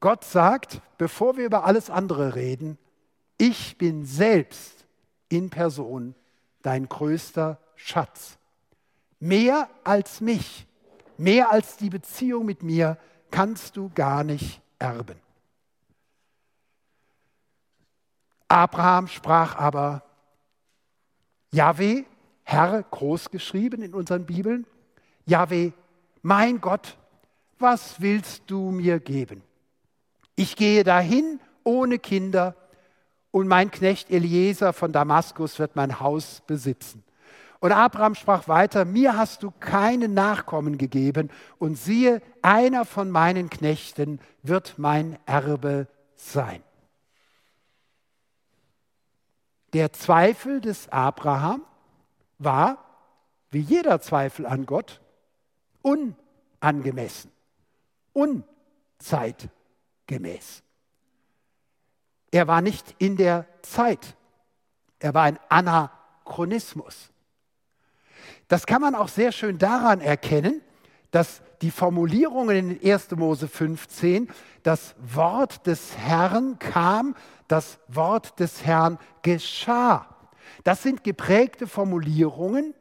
Gott 0.00 0.22
sagt, 0.24 0.80
bevor 0.96 1.36
wir 1.36 1.44
über 1.44 1.64
alles 1.64 1.90
andere 1.90 2.36
reden, 2.36 2.78
ich 3.36 3.78
bin 3.78 4.04
selbst 4.04 4.86
in 5.28 5.50
Person 5.50 6.14
dein 6.62 6.88
größter 6.88 7.58
Schatz. 7.74 8.38
Mehr 9.18 9.68
als 9.82 10.20
mich, 10.20 10.66
mehr 11.16 11.50
als 11.50 11.76
die 11.76 11.90
Beziehung 11.90 12.46
mit 12.46 12.62
mir 12.62 12.96
kannst 13.30 13.76
du 13.76 13.90
gar 13.94 14.22
nicht 14.22 14.60
erben. 14.78 15.18
Abraham 18.46 19.08
sprach 19.08 19.56
aber, 19.56 20.02
Yahweh, 21.50 22.04
Herr, 22.44 22.82
groß 22.82 23.30
geschrieben 23.30 23.82
in 23.82 23.94
unseren 23.94 24.26
Bibeln, 24.26 24.66
Yahweh, 25.26 25.72
mein 26.22 26.60
Gott, 26.60 26.96
was 27.58 28.00
willst 28.00 28.44
du 28.46 28.70
mir 28.70 29.00
geben? 29.00 29.42
Ich 30.36 30.56
gehe 30.56 30.84
dahin 30.84 31.40
ohne 31.64 31.98
Kinder 31.98 32.54
und 33.30 33.48
mein 33.48 33.70
Knecht 33.70 34.10
Eliezer 34.10 34.72
von 34.72 34.92
Damaskus 34.92 35.58
wird 35.58 35.76
mein 35.76 36.00
Haus 36.00 36.42
besitzen. 36.46 37.02
Und 37.60 37.72
Abraham 37.72 38.14
sprach 38.14 38.46
weiter, 38.46 38.84
mir 38.84 39.16
hast 39.16 39.42
du 39.42 39.50
keine 39.58 40.08
Nachkommen 40.08 40.78
gegeben 40.78 41.28
und 41.58 41.76
siehe, 41.76 42.22
einer 42.40 42.84
von 42.84 43.10
meinen 43.10 43.50
Knechten 43.50 44.20
wird 44.42 44.74
mein 44.78 45.18
Erbe 45.26 45.88
sein. 46.14 46.62
Der 49.72 49.92
Zweifel 49.92 50.60
des 50.60 50.88
Abraham 50.88 51.62
war, 52.38 52.84
wie 53.50 53.60
jeder 53.60 54.00
Zweifel 54.00 54.46
an 54.46 54.66
Gott, 54.66 55.00
unangemessen, 55.82 57.30
unzeitgemäß. 58.12 60.62
Er 62.30 62.46
war 62.46 62.60
nicht 62.60 62.94
in 62.98 63.16
der 63.16 63.46
Zeit. 63.62 64.16
Er 64.98 65.14
war 65.14 65.22
ein 65.24 65.38
Anachronismus. 65.48 67.10
Das 68.48 68.66
kann 68.66 68.82
man 68.82 68.94
auch 68.94 69.08
sehr 69.08 69.32
schön 69.32 69.58
daran 69.58 70.00
erkennen, 70.00 70.60
dass 71.10 71.42
die 71.62 71.70
Formulierungen 71.70 72.78
in 72.78 72.92
1. 72.92 73.10
Mose 73.12 73.48
15, 73.48 74.28
das 74.62 74.94
Wort 74.98 75.66
des 75.66 75.96
Herrn 75.96 76.58
kam, 76.58 77.14
das 77.48 77.78
Wort 77.88 78.38
des 78.38 78.64
Herrn 78.64 78.98
geschah. 79.22 80.06
Das 80.64 80.82
sind 80.82 81.04
geprägte 81.04 81.66
Formulierungen, 81.66 82.74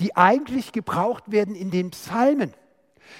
die 0.00 0.16
eigentlich 0.16 0.72
gebraucht 0.72 1.30
werden 1.30 1.54
in 1.54 1.70
den 1.70 1.90
Psalmen. 1.90 2.52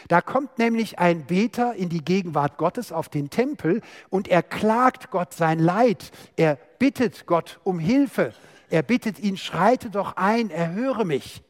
Da 0.09 0.21
kommt 0.21 0.59
nämlich 0.59 0.99
ein 0.99 1.27
Beter 1.27 1.75
in 1.75 1.89
die 1.89 2.05
Gegenwart 2.05 2.59
Gottes 2.59 2.93
auf 2.93 3.09
den 3.09 3.31
Tempel 3.31 3.81
und 4.11 4.29
er 4.29 4.43
klagt 4.43 5.11
Gott 5.11 5.33
sein 5.33 5.59
Leid. 5.59 6.11
Er 6.37 6.59
bittet 6.79 7.27
Gott 7.27 7.61
um 7.65 7.79
Hilfe. 7.79 8.33
Er 8.69 8.83
bittet 8.83 9.19
ihn, 9.21 9.37
schreite 9.37 9.91
doch 9.91 10.17
ein, 10.17 10.51
erhöre 10.51 11.05
mich. 11.05 11.43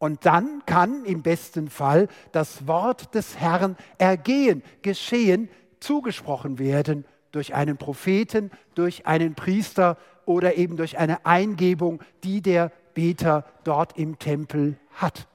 Und 0.00 0.24
dann 0.24 0.62
kann 0.64 1.04
im 1.04 1.20
besten 1.20 1.68
Fall 1.68 2.08
das 2.32 2.66
Wort 2.66 3.14
des 3.14 3.36
Herrn 3.38 3.76
ergehen, 3.98 4.62
geschehen, 4.80 5.50
zugesprochen 5.78 6.58
werden 6.58 7.04
durch 7.32 7.54
einen 7.54 7.76
Propheten, 7.76 8.50
durch 8.74 9.06
einen 9.06 9.34
Priester 9.34 9.98
oder 10.24 10.56
eben 10.56 10.78
durch 10.78 10.96
eine 10.96 11.26
Eingebung, 11.26 12.02
die 12.24 12.40
der 12.40 12.72
Beter 12.94 13.44
dort 13.62 13.98
im 13.98 14.18
Tempel 14.18 14.78
hat. 14.94 15.28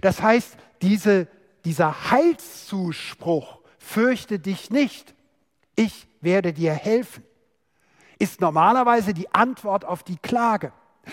Das 0.00 0.22
heißt, 0.22 0.56
diese, 0.80 1.28
dieser 1.66 2.10
Heilszuspruch, 2.10 3.58
fürchte 3.78 4.38
dich 4.38 4.70
nicht, 4.70 5.14
ich 5.76 6.08
werde 6.22 6.54
dir 6.54 6.72
helfen, 6.72 7.22
ist 8.18 8.40
normalerweise 8.40 9.12
die 9.12 9.32
Antwort 9.34 9.84
auf 9.84 10.02
die 10.02 10.16
Klage. 10.16 10.72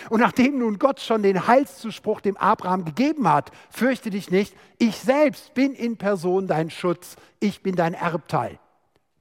Und 0.10 0.20
nachdem 0.20 0.60
nun 0.60 0.80
Gott 0.80 1.00
schon 1.00 1.24
den 1.24 1.48
Heilszuspruch 1.48 2.22
dem 2.22 2.38
Abraham 2.38 2.86
gegeben 2.86 3.28
hat, 3.28 3.52
fürchte 3.70 4.10
dich 4.10 4.32
nicht, 4.32 4.56
ich 4.78 4.98
selbst 4.98 5.54
bin 5.54 5.74
in 5.74 5.98
Person 5.98 6.48
dein 6.48 6.70
Schutz, 6.70 7.16
ich 7.40 7.62
bin 7.62 7.76
dein 7.76 7.94
Erbteil, 7.94 8.60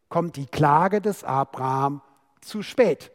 kommt 0.08 0.36
die 0.36 0.46
Klage 0.46 1.00
des 1.00 1.24
Abraham 1.24 2.02
zu 2.40 2.62
spät. 2.62 3.10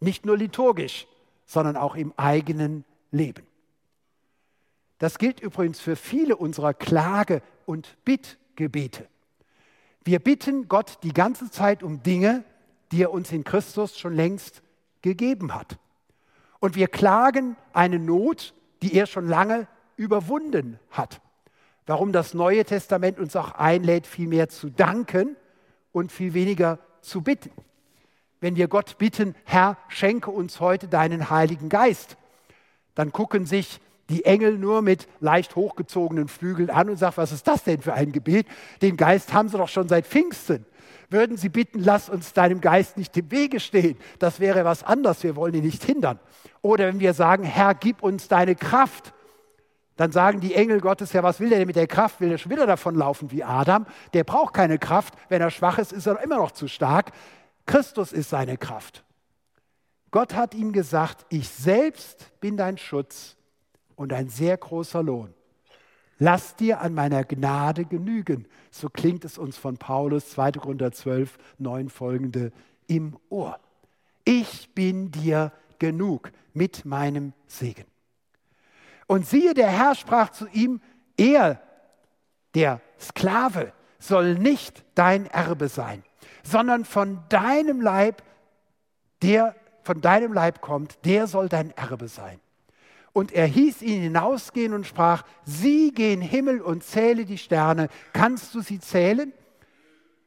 Nicht 0.00 0.26
nur 0.26 0.36
liturgisch, 0.36 1.06
sondern 1.46 1.76
auch 1.76 1.96
im 1.96 2.12
eigenen 2.16 2.84
Leben. 3.10 3.46
Das 4.98 5.18
gilt 5.18 5.40
übrigens 5.40 5.80
für 5.80 5.96
viele 5.96 6.36
unserer 6.36 6.74
Klage- 6.74 7.42
und 7.66 7.96
Bittgebete. 8.04 9.08
Wir 10.04 10.18
bitten 10.18 10.68
Gott 10.68 10.98
die 11.02 11.12
ganze 11.12 11.50
Zeit 11.50 11.82
um 11.82 12.02
Dinge, 12.02 12.44
die 12.92 13.02
er 13.02 13.12
uns 13.12 13.30
in 13.30 13.44
Christus 13.44 13.98
schon 13.98 14.14
längst 14.14 14.62
gegeben 15.02 15.54
hat. 15.54 15.78
Und 16.60 16.74
wir 16.76 16.88
klagen 16.88 17.56
eine 17.72 17.98
Not, 17.98 18.54
die 18.82 18.94
er 18.94 19.06
schon 19.06 19.28
lange 19.28 19.66
überwunden 19.96 20.78
hat. 20.90 21.20
Warum 21.86 22.12
das 22.12 22.34
Neue 22.34 22.64
Testament 22.64 23.18
uns 23.18 23.34
auch 23.36 23.52
einlädt, 23.52 24.06
viel 24.06 24.28
mehr 24.28 24.48
zu 24.48 24.70
danken 24.70 25.36
und 25.92 26.12
viel 26.12 26.34
weniger 26.34 26.78
zu 27.00 27.22
bitten. 27.22 27.50
Wenn 28.40 28.56
wir 28.56 28.68
Gott 28.68 28.98
bitten, 28.98 29.34
Herr, 29.44 29.76
schenke 29.88 30.30
uns 30.30 30.60
heute 30.60 30.86
deinen 30.86 31.30
Heiligen 31.30 31.68
Geist, 31.68 32.16
dann 32.94 33.12
gucken 33.12 33.46
sich 33.46 33.80
die 34.10 34.24
Engel 34.24 34.58
nur 34.58 34.82
mit 34.82 35.08
leicht 35.20 35.56
hochgezogenen 35.56 36.28
Flügeln 36.28 36.70
an 36.70 36.88
und 36.88 36.96
sagen, 36.96 37.16
was 37.16 37.32
ist 37.32 37.46
das 37.46 37.64
denn 37.64 37.80
für 37.80 37.94
ein 37.94 38.12
Gebet? 38.12 38.46
Den 38.80 38.96
Geist 38.96 39.32
haben 39.32 39.48
sie 39.48 39.58
doch 39.58 39.68
schon 39.68 39.88
seit 39.88 40.06
Pfingsten 40.06 40.66
würden 41.10 41.36
sie 41.36 41.48
bitten, 41.48 41.80
lass 41.80 42.08
uns 42.08 42.32
deinem 42.32 42.60
Geist 42.60 42.96
nicht 42.96 43.16
im 43.16 43.30
Wege 43.30 43.60
stehen. 43.60 43.96
Das 44.18 44.40
wäre 44.40 44.64
was 44.64 44.84
anderes, 44.84 45.22
wir 45.22 45.36
wollen 45.36 45.54
ihn 45.54 45.64
nicht 45.64 45.84
hindern. 45.84 46.18
Oder 46.62 46.86
wenn 46.88 47.00
wir 47.00 47.14
sagen, 47.14 47.44
Herr, 47.44 47.74
gib 47.74 48.02
uns 48.02 48.28
deine 48.28 48.54
Kraft, 48.54 49.14
dann 49.96 50.12
sagen 50.12 50.40
die 50.40 50.54
Engel 50.54 50.80
Gottes, 50.80 51.12
ja, 51.12 51.24
was 51.24 51.40
will 51.40 51.48
der 51.48 51.58
denn 51.58 51.66
mit 51.66 51.74
der 51.74 51.88
Kraft? 51.88 52.20
Will 52.20 52.30
er 52.30 52.38
schon 52.38 52.52
wieder 52.52 52.66
davonlaufen 52.66 53.32
wie 53.32 53.42
Adam? 53.42 53.84
Der 54.12 54.22
braucht 54.22 54.54
keine 54.54 54.78
Kraft. 54.78 55.14
Wenn 55.28 55.42
er 55.42 55.50
schwach 55.50 55.78
ist, 55.78 55.92
ist 55.92 56.06
er 56.06 56.22
immer 56.22 56.36
noch 56.36 56.52
zu 56.52 56.68
stark. 56.68 57.10
Christus 57.66 58.12
ist 58.12 58.30
seine 58.30 58.56
Kraft. 58.56 59.04
Gott 60.12 60.34
hat 60.34 60.54
ihm 60.54 60.72
gesagt, 60.72 61.26
ich 61.30 61.48
selbst 61.48 62.30
bin 62.40 62.56
dein 62.56 62.78
Schutz 62.78 63.36
und 63.96 64.12
ein 64.12 64.28
sehr 64.28 64.56
großer 64.56 65.02
Lohn. 65.02 65.34
Lass 66.18 66.56
dir 66.56 66.80
an 66.80 66.94
meiner 66.94 67.24
Gnade 67.24 67.84
genügen. 67.84 68.46
So 68.70 68.88
klingt 68.88 69.24
es 69.24 69.38
uns 69.38 69.56
von 69.56 69.76
Paulus, 69.76 70.30
2. 70.30 70.52
Korinther 70.52 70.92
12, 70.92 71.38
9 71.58 71.88
folgende, 71.88 72.52
im 72.88 73.16
Ohr. 73.28 73.58
Ich 74.24 74.74
bin 74.74 75.10
dir 75.10 75.52
genug 75.78 76.32
mit 76.54 76.84
meinem 76.84 77.32
Segen. 77.46 77.84
Und 79.06 79.26
siehe, 79.26 79.54
der 79.54 79.68
Herr 79.68 79.94
sprach 79.94 80.30
zu 80.30 80.46
ihm, 80.48 80.80
er, 81.16 81.62
der 82.54 82.80
Sklave, 83.00 83.72
soll 83.98 84.34
nicht 84.34 84.84
dein 84.94 85.26
Erbe 85.26 85.68
sein, 85.68 86.04
sondern 86.42 86.84
von 86.84 87.20
deinem 87.28 87.80
Leib, 87.80 88.22
der 89.22 89.54
von 89.82 90.00
deinem 90.00 90.32
Leib 90.32 90.60
kommt, 90.60 91.04
der 91.04 91.26
soll 91.26 91.48
dein 91.48 91.70
Erbe 91.76 92.08
sein. 92.08 92.40
Und 93.12 93.32
er 93.32 93.46
hieß 93.46 93.82
ihn 93.82 94.02
hinausgehen 94.02 94.74
und 94.74 94.86
sprach, 94.86 95.24
sieh, 95.44 95.92
geh 95.92 96.12
in 96.12 96.20
Himmel 96.20 96.60
und 96.60 96.84
zähle 96.84 97.24
die 97.24 97.38
Sterne, 97.38 97.88
kannst 98.12 98.54
du 98.54 98.60
sie 98.60 98.78
zählen? 98.78 99.32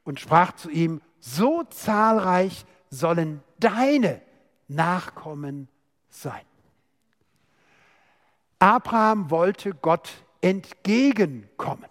Und 0.03 0.19
sprach 0.19 0.53
zu 0.53 0.69
ihm, 0.69 1.01
so 1.19 1.63
zahlreich 1.63 2.65
sollen 2.89 3.41
deine 3.59 4.21
Nachkommen 4.67 5.67
sein. 6.09 6.41
Abraham 8.59 9.29
wollte 9.31 9.73
Gott 9.73 10.09
entgegenkommen. 10.41 11.89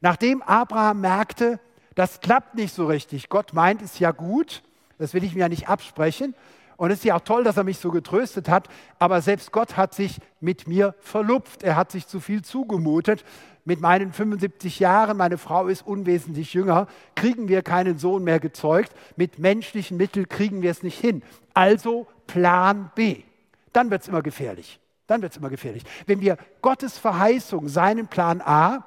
Nachdem 0.00 0.42
Abraham 0.42 1.00
merkte, 1.00 1.60
das 1.94 2.20
klappt 2.20 2.54
nicht 2.54 2.74
so 2.74 2.86
richtig, 2.86 3.28
Gott 3.28 3.54
meint 3.54 3.80
es 3.80 3.98
ja 3.98 4.10
gut, 4.10 4.62
das 4.98 5.14
will 5.14 5.24
ich 5.24 5.34
mir 5.34 5.40
ja 5.40 5.48
nicht 5.48 5.68
absprechen, 5.68 6.34
und 6.76 6.90
es 6.90 6.98
ist 6.98 7.04
ja 7.04 7.16
auch 7.16 7.20
toll, 7.20 7.44
dass 7.44 7.56
er 7.56 7.64
mich 7.64 7.78
so 7.78 7.90
getröstet 7.90 8.48
hat, 8.48 8.68
aber 8.98 9.20
selbst 9.22 9.50
Gott 9.52 9.76
hat 9.76 9.94
sich 9.94 10.18
mit 10.40 10.68
mir 10.68 10.94
verlupft. 11.00 11.62
Er 11.62 11.76
hat 11.76 11.90
sich 11.90 12.06
zu 12.06 12.20
viel 12.20 12.42
zugemutet. 12.42 13.24
Mit 13.64 13.80
meinen 13.80 14.12
75 14.12 14.78
Jahren, 14.78 15.16
meine 15.16 15.38
Frau 15.38 15.66
ist 15.66 15.86
unwesentlich 15.86 16.54
jünger, 16.54 16.86
kriegen 17.14 17.48
wir 17.48 17.62
keinen 17.62 17.98
Sohn 17.98 18.24
mehr 18.24 18.40
gezeugt. 18.40 18.92
Mit 19.16 19.38
menschlichen 19.38 19.96
Mitteln 19.96 20.28
kriegen 20.28 20.62
wir 20.62 20.70
es 20.70 20.82
nicht 20.82 21.00
hin. 21.00 21.22
Also 21.54 22.06
Plan 22.26 22.90
B. 22.94 23.22
Dann 23.72 23.90
wird 23.90 24.02
es 24.02 24.08
immer 24.08 24.22
gefährlich. 24.22 24.78
Dann 25.06 25.22
wird 25.22 25.32
es 25.32 25.38
immer 25.38 25.50
gefährlich. 25.50 25.82
Wenn 26.06 26.20
wir 26.20 26.36
Gottes 26.62 26.98
Verheißung, 26.98 27.68
seinen 27.68 28.08
Plan 28.08 28.40
A, 28.40 28.86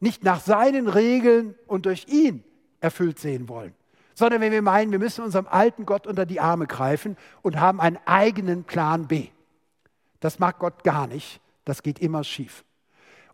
nicht 0.00 0.24
nach 0.24 0.40
seinen 0.40 0.88
Regeln 0.88 1.54
und 1.66 1.86
durch 1.86 2.08
ihn 2.08 2.42
erfüllt 2.80 3.18
sehen 3.18 3.48
wollen, 3.48 3.74
sondern 4.14 4.40
wenn 4.40 4.52
wir 4.52 4.62
meinen, 4.62 4.92
wir 4.92 4.98
müssen 4.98 5.24
unserem 5.24 5.46
alten 5.48 5.86
Gott 5.86 6.06
unter 6.06 6.26
die 6.26 6.40
Arme 6.40 6.66
greifen 6.66 7.16
und 7.42 7.58
haben 7.60 7.80
einen 7.80 7.98
eigenen 8.06 8.64
Plan 8.64 9.06
B. 9.06 9.28
Das 10.20 10.38
mag 10.38 10.58
Gott 10.58 10.84
gar 10.84 11.06
nicht, 11.06 11.40
das 11.64 11.82
geht 11.82 11.98
immer 11.98 12.24
schief. 12.24 12.64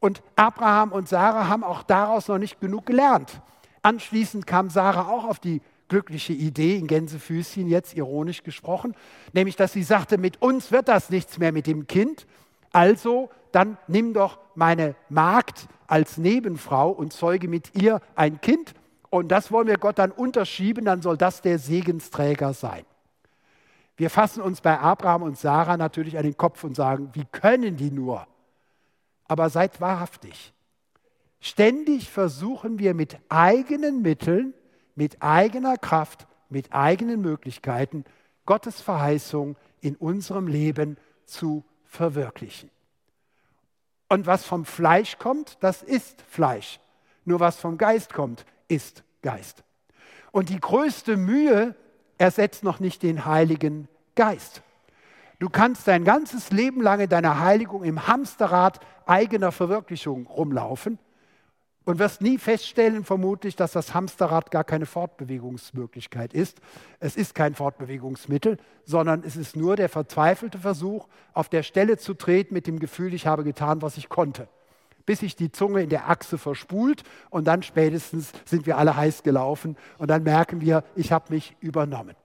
Und 0.01 0.23
Abraham 0.37 0.93
und 0.93 1.09
Sarah 1.09 1.49
haben 1.49 1.65
auch 1.65 1.83
daraus 1.83 2.29
noch 2.29 2.39
nicht 2.39 2.61
genug 2.61 2.87
gelernt. 2.87 3.41
Anschließend 3.83 4.47
kam 4.47 4.71
Sarah 4.71 5.09
auch 5.09 5.25
auf 5.25 5.39
die 5.39 5.61
glückliche 5.89 6.33
Idee, 6.33 6.77
in 6.77 6.87
Gänsefüßchen 6.87 7.69
jetzt 7.69 7.97
ironisch 7.97 8.43
gesprochen, 8.43 8.95
nämlich 9.33 9.57
dass 9.57 9.73
sie 9.73 9.83
sagte, 9.83 10.19
mit 10.19 10.43
uns 10.43 10.73
wird 10.73 10.89
das 10.89 11.11
nichts 11.11 11.39
mehr 11.39 11.53
mit 11.53 11.67
dem 11.67 11.87
Kind, 11.87 12.27
also 12.73 13.31
dann 13.53 13.79
nimm 13.87 14.12
doch 14.12 14.39
meine 14.55 14.97
Magd 15.09 15.69
als 15.87 16.19
Nebenfrau 16.19 16.91
und 16.91 17.12
zeuge 17.12 17.49
mit 17.49 17.75
ihr 17.75 18.01
ein 18.17 18.41
Kind 18.41 18.75
und 19.11 19.29
das 19.29 19.53
wollen 19.53 19.69
wir 19.69 19.79
Gott 19.79 19.99
dann 19.99 20.11
unterschieben, 20.11 20.85
dann 20.85 21.03
soll 21.03 21.16
das 21.16 21.42
der 21.42 21.59
Segensträger 21.59 22.53
sein. 22.53 22.85
Wir 23.97 24.11
fassen 24.11 24.42
uns 24.42 24.61
bei 24.61 24.79
Abraham 24.79 25.23
und 25.23 25.38
Sarah 25.38 25.77
natürlich 25.77 26.19
an 26.19 26.25
den 26.25 26.37
Kopf 26.37 26.64
und 26.64 26.77
sagen, 26.77 27.11
wie 27.14 27.25
können 27.25 27.77
die 27.77 27.90
nur? 27.90 28.27
Aber 29.27 29.49
seid 29.49 29.81
wahrhaftig. 29.81 30.53
Ständig 31.40 32.11
versuchen 32.11 32.79
wir 32.79 32.95
mit 32.95 33.19
eigenen 33.29 34.03
Mitteln, 34.03 34.55
mit 34.95 35.23
eigener 35.23 35.77
Kraft, 35.79 36.27
mit 36.49 36.73
eigenen 36.73 37.21
Möglichkeiten 37.21 38.05
Gottes 38.45 38.81
Verheißung 38.81 39.57
in 39.81 39.97
unserem 39.97 40.47
Leben 40.47 40.97
zu 41.25 41.64
verwirklichen. 41.85 42.71
Und 44.09 44.27
was 44.27 44.45
vom 44.45 44.64
Fleisch 44.64 45.19
kommt, 45.19 45.59
das 45.61 45.83
ist 45.83 46.23
Fleisch. 46.23 46.81
Nur 47.25 47.40
was 47.40 47.59
vom 47.59 47.77
Geist 47.77 48.12
kommt, 48.12 48.45
ist 48.68 49.05
Geist. 49.22 49.64
Und 50.33 50.48
die 50.50 50.61
größte 50.61 51.16
Mühe 51.16 51.74
ersetzt 52.18 52.64
noch 52.64 52.81
nicht 52.81 53.02
den 53.02 53.24
Heiligen 53.24 53.88
Geist. 54.14 54.62
Du 55.38 55.50
kannst 55.50 55.87
dein 55.87 56.05
ganzes 56.05 56.50
Leben 56.50 56.81
lang 56.81 57.00
in 57.00 57.09
deiner 57.09 57.40
Heiligung 57.40 57.85
im 57.85 58.07
Hamsterrad 58.07 58.81
eigener 59.05 59.52
Verwirklichung 59.52 60.26
rumlaufen 60.26 60.98
und 61.85 61.98
wirst 61.98 62.22
nie 62.22 62.38
feststellen, 62.38 63.05
vermutlich, 63.05 63.55
dass 63.55 63.72
das 63.72 63.94
Hamsterrad 63.94 64.50
gar 64.50 64.64
keine 64.64 64.87
Fortbewegungsmöglichkeit 64.87 66.33
ist. 66.33 66.61
Es 67.00 67.16
ist 67.16 67.35
kein 67.35 67.55
Fortbewegungsmittel, 67.55 68.59
sondern 68.85 69.22
es 69.24 69.37
ist 69.37 69.57
nur 69.57 69.76
der 69.76 69.88
verzweifelte 69.88 70.59
Versuch, 70.59 71.07
auf 71.33 71.48
der 71.48 71.62
Stelle 71.62 71.98
zu 71.98 72.14
treten 72.14 72.55
mit 72.55 72.66
dem 72.66 72.79
Gefühl, 72.79 73.12
ich 73.12 73.26
habe 73.26 73.44
getan, 73.44 73.83
was 73.83 73.98
ich 73.98 74.09
konnte 74.09 74.48
bis 75.07 75.21
sich 75.21 75.37
die 75.37 75.53
Zunge 75.53 75.83
in 75.83 75.88
der 75.88 76.09
Achse 76.11 76.37
verspult 76.37 77.05
und 77.31 77.47
dann 77.47 77.62
spätestens 77.62 78.33
sind 78.45 78.66
wir 78.66 78.77
alle 78.77 78.97
heiß 78.97 79.23
gelaufen 79.23 79.77
und 79.99 80.09
dann 80.09 80.25
merken 80.25 80.61
wir, 80.61 80.85
ich 80.97 81.12
habe 81.12 81.33
mich 81.33 81.57
übernommen. 81.61 82.16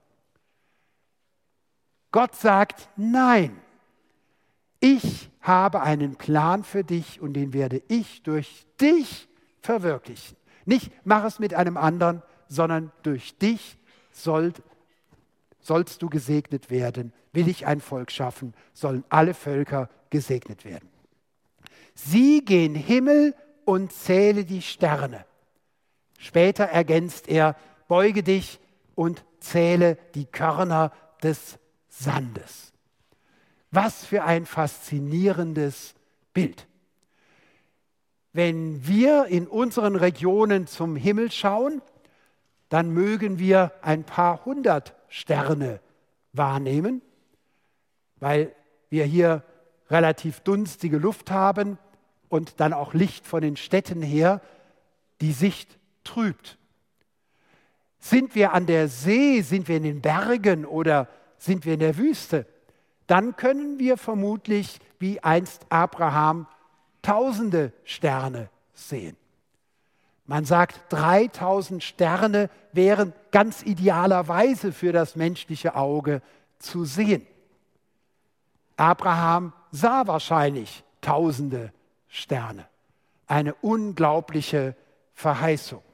Gott 2.10 2.34
sagt, 2.34 2.88
nein, 2.96 3.56
ich 4.80 5.30
habe 5.40 5.80
einen 5.80 6.16
Plan 6.16 6.64
für 6.64 6.84
dich 6.84 7.20
und 7.20 7.32
den 7.34 7.52
werde 7.52 7.82
ich 7.88 8.22
durch 8.22 8.66
dich 8.80 9.28
verwirklichen. 9.60 10.36
Nicht 10.64 10.92
mach 11.04 11.24
es 11.24 11.38
mit 11.38 11.54
einem 11.54 11.76
anderen, 11.76 12.22
sondern 12.48 12.92
durch 13.02 13.38
dich 13.38 13.78
soll, 14.10 14.52
sollst 15.60 16.02
du 16.02 16.10
gesegnet 16.10 16.70
werden. 16.70 17.12
Will 17.32 17.48
ich 17.48 17.66
ein 17.66 17.80
Volk 17.80 18.10
schaffen, 18.10 18.54
sollen 18.74 19.04
alle 19.08 19.34
Völker 19.34 19.88
gesegnet 20.10 20.64
werden. 20.64 20.88
Sieh 21.94 22.44
gen 22.44 22.74
Himmel 22.74 23.34
und 23.64 23.92
zähle 23.92 24.44
die 24.44 24.62
Sterne. 24.62 25.24
Später 26.18 26.64
ergänzt 26.64 27.28
er, 27.28 27.56
beuge 27.88 28.22
dich 28.22 28.60
und 28.94 29.24
zähle 29.40 29.98
die 30.14 30.26
Körner 30.26 30.92
des 31.22 31.58
Sandes. 31.88 32.72
Was 33.70 34.04
für 34.04 34.24
ein 34.24 34.46
faszinierendes 34.46 35.94
Bild. 36.32 36.66
Wenn 38.32 38.86
wir 38.86 39.26
in 39.26 39.46
unseren 39.46 39.96
Regionen 39.96 40.66
zum 40.66 40.96
Himmel 40.96 41.30
schauen, 41.30 41.82
dann 42.68 42.90
mögen 42.90 43.38
wir 43.38 43.72
ein 43.82 44.04
paar 44.04 44.44
hundert 44.44 44.94
Sterne 45.08 45.80
wahrnehmen, 46.32 47.02
weil 48.16 48.54
wir 48.88 49.04
hier 49.04 49.42
relativ 49.92 50.40
dunstige 50.40 50.98
Luft 50.98 51.30
haben 51.30 51.78
und 52.28 52.60
dann 52.60 52.72
auch 52.72 52.94
Licht 52.94 53.26
von 53.26 53.42
den 53.42 53.56
Städten 53.56 54.02
her, 54.02 54.40
die 55.20 55.32
Sicht 55.32 55.78
trübt. 56.02 56.58
Sind 58.00 58.34
wir 58.34 58.52
an 58.52 58.66
der 58.66 58.88
See, 58.88 59.42
sind 59.42 59.68
wir 59.68 59.76
in 59.76 59.84
den 59.84 60.00
Bergen 60.00 60.64
oder 60.64 61.08
sind 61.38 61.64
wir 61.64 61.74
in 61.74 61.80
der 61.80 61.96
Wüste, 61.96 62.46
dann 63.06 63.36
können 63.36 63.78
wir 63.78 63.96
vermutlich 63.96 64.78
wie 64.98 65.20
einst 65.20 65.66
Abraham 65.68 66.46
tausende 67.02 67.72
Sterne 67.84 68.48
sehen. 68.72 69.16
Man 70.24 70.44
sagt, 70.44 70.80
3000 70.92 71.82
Sterne 71.82 72.48
wären 72.72 73.12
ganz 73.32 73.62
idealerweise 73.62 74.72
für 74.72 74.92
das 74.92 75.16
menschliche 75.16 75.74
Auge 75.74 76.22
zu 76.58 76.84
sehen. 76.84 77.26
Abraham 78.82 79.52
sah 79.70 80.08
wahrscheinlich 80.08 80.82
tausende 81.00 81.72
Sterne. 82.08 82.66
Eine 83.28 83.54
unglaubliche 83.54 84.74
Verheißung. 85.14 85.84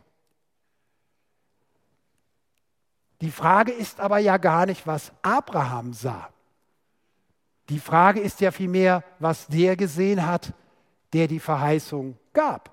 Die 3.20 3.30
Frage 3.30 3.72
ist 3.72 4.00
aber 4.00 4.16
ja 4.20 4.38
gar 4.38 4.64
nicht, 4.64 4.86
was 4.86 5.12
Abraham 5.20 5.92
sah. 5.92 6.30
Die 7.68 7.78
Frage 7.78 8.20
ist 8.20 8.40
ja 8.40 8.52
vielmehr, 8.52 9.04
was 9.18 9.48
der 9.48 9.76
gesehen 9.76 10.24
hat, 10.26 10.54
der 11.12 11.28
die 11.28 11.40
Verheißung 11.40 12.16
gab. 12.32 12.70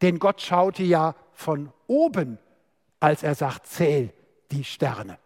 Denn 0.00 0.20
Gott 0.20 0.40
schaute 0.40 0.84
ja 0.84 1.16
von 1.32 1.72
oben, 1.88 2.38
als 3.00 3.24
er 3.24 3.34
sagt, 3.34 3.66
zähl 3.66 4.12
die 4.52 4.62
Sterne. 4.62 5.18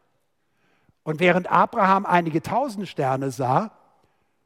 Und 1.02 1.20
während 1.20 1.52
Abraham 1.52 2.06
einige 2.06 2.40
tausend 2.40 2.88
Sterne 2.88 3.30
sah, 3.30 3.70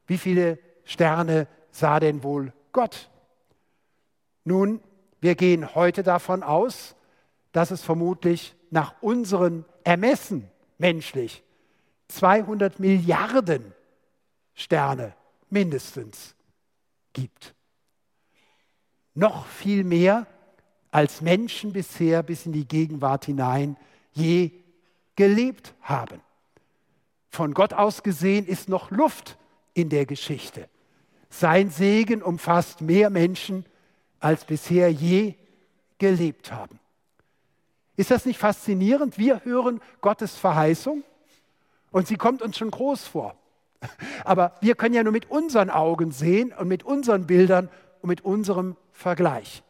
wie 0.06 0.18
viele 0.18 0.58
Sterne 0.84 1.48
sah 1.70 2.00
denn 2.00 2.22
wohl 2.22 2.52
Gott? 2.72 3.10
Nun, 4.44 4.80
wir 5.20 5.34
gehen 5.34 5.74
heute 5.74 6.02
davon 6.02 6.42
aus, 6.42 6.94
dass 7.52 7.70
es 7.70 7.82
vermutlich 7.82 8.54
nach 8.70 8.94
unseren 9.00 9.64
Ermessen 9.84 10.48
menschlich 10.78 11.42
200 12.08 12.78
Milliarden 12.78 13.72
Sterne 14.54 15.14
mindestens 15.50 16.34
gibt. 17.12 17.54
Noch 19.14 19.46
viel 19.46 19.84
mehr 19.84 20.26
als 20.90 21.20
Menschen 21.20 21.72
bisher 21.72 22.22
bis 22.22 22.46
in 22.46 22.52
die 22.52 22.68
Gegenwart 22.68 23.24
hinein 23.24 23.76
je 24.12 24.50
gelebt 25.14 25.74
haben. 25.82 26.20
Von 27.30 27.54
Gott 27.54 27.72
aus 27.72 28.02
gesehen 28.02 28.46
ist 28.46 28.68
noch 28.68 28.90
Luft 28.90 29.36
in 29.76 29.90
der 29.90 30.06
Geschichte. 30.06 30.68
Sein 31.28 31.68
Segen 31.68 32.22
umfasst 32.22 32.80
mehr 32.80 33.10
Menschen, 33.10 33.66
als 34.20 34.46
bisher 34.46 34.90
je 34.90 35.34
gelebt 35.98 36.50
haben. 36.50 36.80
Ist 37.96 38.10
das 38.10 38.24
nicht 38.24 38.38
faszinierend? 38.38 39.18
Wir 39.18 39.44
hören 39.44 39.80
Gottes 40.00 40.36
Verheißung 40.36 41.04
und 41.90 42.06
sie 42.06 42.16
kommt 42.16 42.40
uns 42.40 42.56
schon 42.56 42.70
groß 42.70 43.06
vor. 43.06 43.36
Aber 44.24 44.54
wir 44.62 44.74
können 44.76 44.94
ja 44.94 45.02
nur 45.02 45.12
mit 45.12 45.30
unseren 45.30 45.68
Augen 45.68 46.10
sehen 46.10 46.52
und 46.52 46.68
mit 46.68 46.82
unseren 46.82 47.26
Bildern 47.26 47.68
und 48.00 48.08
mit 48.08 48.22
unserem 48.22 48.76
Vergleich. 48.92 49.62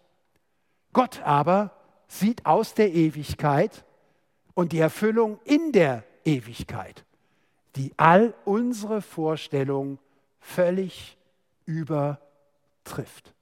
Gott 0.93 1.21
aber 1.25 1.73
sieht 2.07 2.47
aus 2.47 2.75
der 2.75 2.93
Ewigkeit 2.95 3.85
und 4.55 4.73
die 4.73 4.79
Erfüllung 4.79 5.41
in 5.45 5.73
der 5.73 6.05
Ewigkeit, 6.25 7.05
die 7.77 7.93
all 7.97 8.35
unsere 8.45 9.03
Vorstellungen 9.03 9.99
völlig 10.41 11.17
übertrifft. 11.67 13.35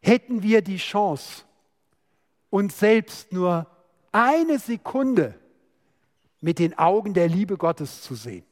Hätten 0.00 0.42
wir 0.42 0.62
die 0.62 0.76
Chance, 0.76 1.44
uns 2.50 2.78
selbst 2.78 3.32
nur 3.32 3.66
eine 4.12 4.58
Sekunde 4.58 5.34
mit 6.40 6.58
den 6.58 6.78
Augen 6.78 7.14
der 7.14 7.28
Liebe 7.28 7.56
Gottes 7.56 8.02
zu 8.02 8.14
sehen, 8.14 8.44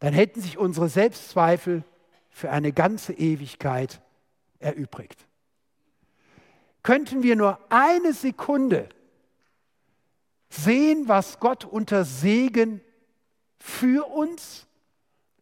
dann 0.00 0.12
hätten 0.12 0.40
sich 0.40 0.58
unsere 0.58 0.88
Selbstzweifel 0.88 1.84
für 2.30 2.50
eine 2.50 2.72
ganze 2.72 3.12
Ewigkeit 3.12 4.00
erübrigt. 4.58 5.26
Könnten 6.82 7.22
wir 7.22 7.36
nur 7.36 7.58
eine 7.68 8.12
Sekunde 8.14 8.88
sehen, 10.50 11.08
was 11.08 11.40
Gott 11.40 11.64
unter 11.64 12.04
Segen 12.04 12.80
für 13.58 14.06
uns 14.08 14.66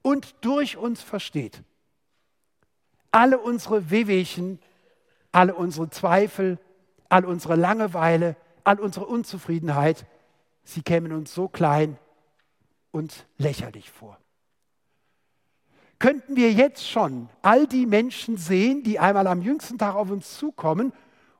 und 0.03 0.35
durch 0.43 0.77
uns 0.77 1.03
versteht. 1.03 1.63
Alle 3.11 3.39
unsere 3.39 3.91
Wehwehchen, 3.91 4.61
alle 5.33 5.55
unsere 5.55 5.91
Zweifel, 5.91 6.59
all 7.09 7.25
unsere 7.25 7.57
Langeweile, 7.57 8.37
all 8.65 8.79
unsere 8.81 9.07
Unzufriedenheit, 9.07 10.07
sie 10.63 10.83
kämen 10.83 11.13
uns 11.13 11.35
so 11.35 11.49
klein 11.49 11.99
und 12.91 13.27
lächerlich 13.39 13.91
vor. 13.91 14.19
Könnten 15.99 16.37
wir 16.37 16.53
jetzt 16.53 16.89
schon 16.89 17.29
all 17.43 17.67
die 17.67 17.87
Menschen 17.87 18.37
sehen, 18.37 18.83
die 18.85 18.99
einmal 18.99 19.27
am 19.27 19.43
jüngsten 19.43 19.79
Tag 19.79 19.97
auf 19.97 20.11
uns 20.11 20.39
zukommen 20.39 20.93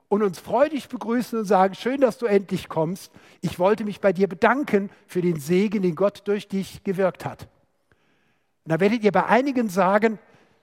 und 0.09 0.23
uns 0.23 0.39
freudig 0.39 0.89
begrüßen 0.89 1.39
und 1.39 1.45
sagen, 1.45 1.75
schön, 1.75 2.01
dass 2.01 2.17
du 2.17 2.25
endlich 2.25 2.67
kommst. 2.67 3.11
Ich 3.41 3.59
wollte 3.59 3.85
mich 3.85 4.01
bei 4.01 4.11
dir 4.11 4.27
bedanken 4.27 4.89
für 5.07 5.21
den 5.21 5.39
Segen, 5.39 5.83
den 5.83 5.95
Gott 5.95 6.23
durch 6.25 6.47
dich 6.47 6.83
gewirkt 6.83 7.25
hat. 7.25 7.47
Und 8.65 8.73
da 8.73 8.79
werdet 8.79 9.03
ihr 9.03 9.11
bei 9.11 9.25
einigen 9.27 9.69
sagen, 9.69 10.17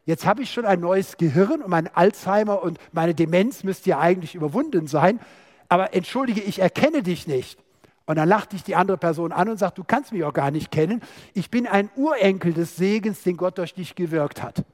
jetzt 0.04 0.26
habe 0.26 0.42
ich 0.42 0.52
schon 0.52 0.66
ein 0.66 0.80
neues 0.80 1.16
Gehirn 1.16 1.62
und 1.62 1.70
mein 1.70 1.92
Alzheimer 1.94 2.62
und 2.62 2.78
meine 2.92 3.14
Demenz 3.14 3.62
müsste 3.62 3.90
ja 3.90 4.00
eigentlich 4.00 4.34
überwunden 4.34 4.88
sein, 4.88 5.20
aber 5.68 5.94
entschuldige, 5.94 6.40
ich 6.42 6.58
erkenne 6.58 7.02
dich 7.02 7.26
nicht. 7.26 7.58
Und 8.04 8.16
dann 8.16 8.28
lacht 8.28 8.52
dich 8.52 8.62
die 8.62 8.76
andere 8.76 8.98
Person 8.98 9.32
an 9.32 9.48
und 9.48 9.58
sagt, 9.58 9.78
du 9.78 9.84
kannst 9.84 10.12
mich 10.12 10.22
auch 10.22 10.32
gar 10.32 10.52
nicht 10.52 10.70
kennen. 10.70 11.02
Ich 11.34 11.50
bin 11.50 11.66
ein 11.66 11.90
Urenkel 11.96 12.52
des 12.52 12.76
Segens, 12.76 13.22
den 13.24 13.36
Gott 13.36 13.58
durch 13.58 13.74
dich 13.74 13.96
gewirkt 13.96 14.42
hat. 14.42 14.64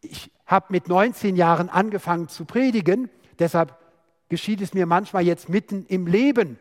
Ich 0.00 0.30
habe 0.46 0.66
mit 0.68 0.88
19 0.88 1.34
Jahren 1.34 1.68
angefangen 1.68 2.28
zu 2.28 2.44
predigen 2.44 3.10
Deshalb 3.40 3.76
geschieht 4.28 4.60
es 4.60 4.74
mir 4.74 4.86
manchmal 4.86 5.24
jetzt 5.24 5.48
mitten 5.48 5.84
im 5.86 6.06
Leben, 6.06 6.58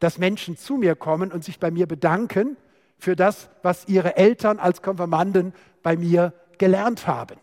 dass 0.00 0.18
Menschen 0.18 0.56
zu 0.56 0.76
mir 0.76 0.96
kommen 0.96 1.30
und 1.30 1.44
sich 1.44 1.60
bei 1.60 1.70
mir 1.70 1.86
bedanken 1.86 2.56
für 2.98 3.14
das, 3.14 3.48
was 3.62 3.86
ihre 3.86 4.16
Eltern 4.16 4.58
als 4.58 4.82
Konfirmanden 4.82 5.54
bei 5.82 5.96
mir 5.96 6.32
gelernt 6.58 7.06
haben. 7.06 7.36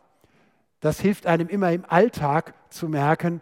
Das 0.82 0.99
hilft 0.99 1.26
einem 1.26 1.47
immer 1.47 1.72
im 1.72 1.86
Alltag 1.86 2.53
zu 2.70 2.89
merken, 2.89 3.41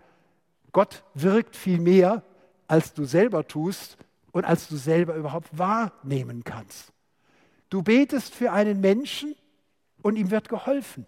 Gott 0.71 1.03
wirkt 1.13 1.55
viel 1.55 1.79
mehr, 1.79 2.23
als 2.67 2.93
du 2.93 3.05
selber 3.05 3.47
tust 3.47 3.97
und 4.31 4.45
als 4.45 4.67
du 4.67 4.75
selber 4.75 5.15
überhaupt 5.15 5.57
wahrnehmen 5.57 6.43
kannst. 6.43 6.91
Du 7.69 7.81
betest 7.81 8.33
für 8.33 8.51
einen 8.51 8.81
Menschen 8.81 9.35
und 10.01 10.15
ihm 10.15 10.31
wird 10.31 10.49
geholfen. 10.49 11.05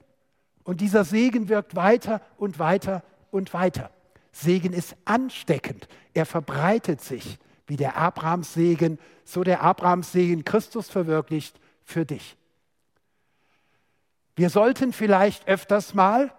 Und 0.63 0.81
dieser 0.81 1.03
Segen 1.03 1.49
wirkt 1.49 1.75
weiter 1.75 2.21
und 2.37 2.59
weiter 2.59 3.03
und 3.31 3.53
weiter. 3.53 3.91
Segen 4.35 4.73
ist 4.73 4.97
ansteckend. 5.05 5.87
Er 6.13 6.25
verbreitet 6.25 7.01
sich. 7.01 7.39
Wie 7.67 7.77
der 7.77 7.97
Abrahamssegen, 7.97 8.99
so 9.23 9.43
der 9.43 9.63
Abrahamssegen 9.63 10.45
Christus 10.45 10.89
verwirklicht 10.89 11.59
für 11.83 12.05
dich. 12.05 12.37
Wir 14.35 14.51
sollten 14.51 14.93
vielleicht 14.93 15.47
öfters 15.47 15.95
mal, 15.95 16.31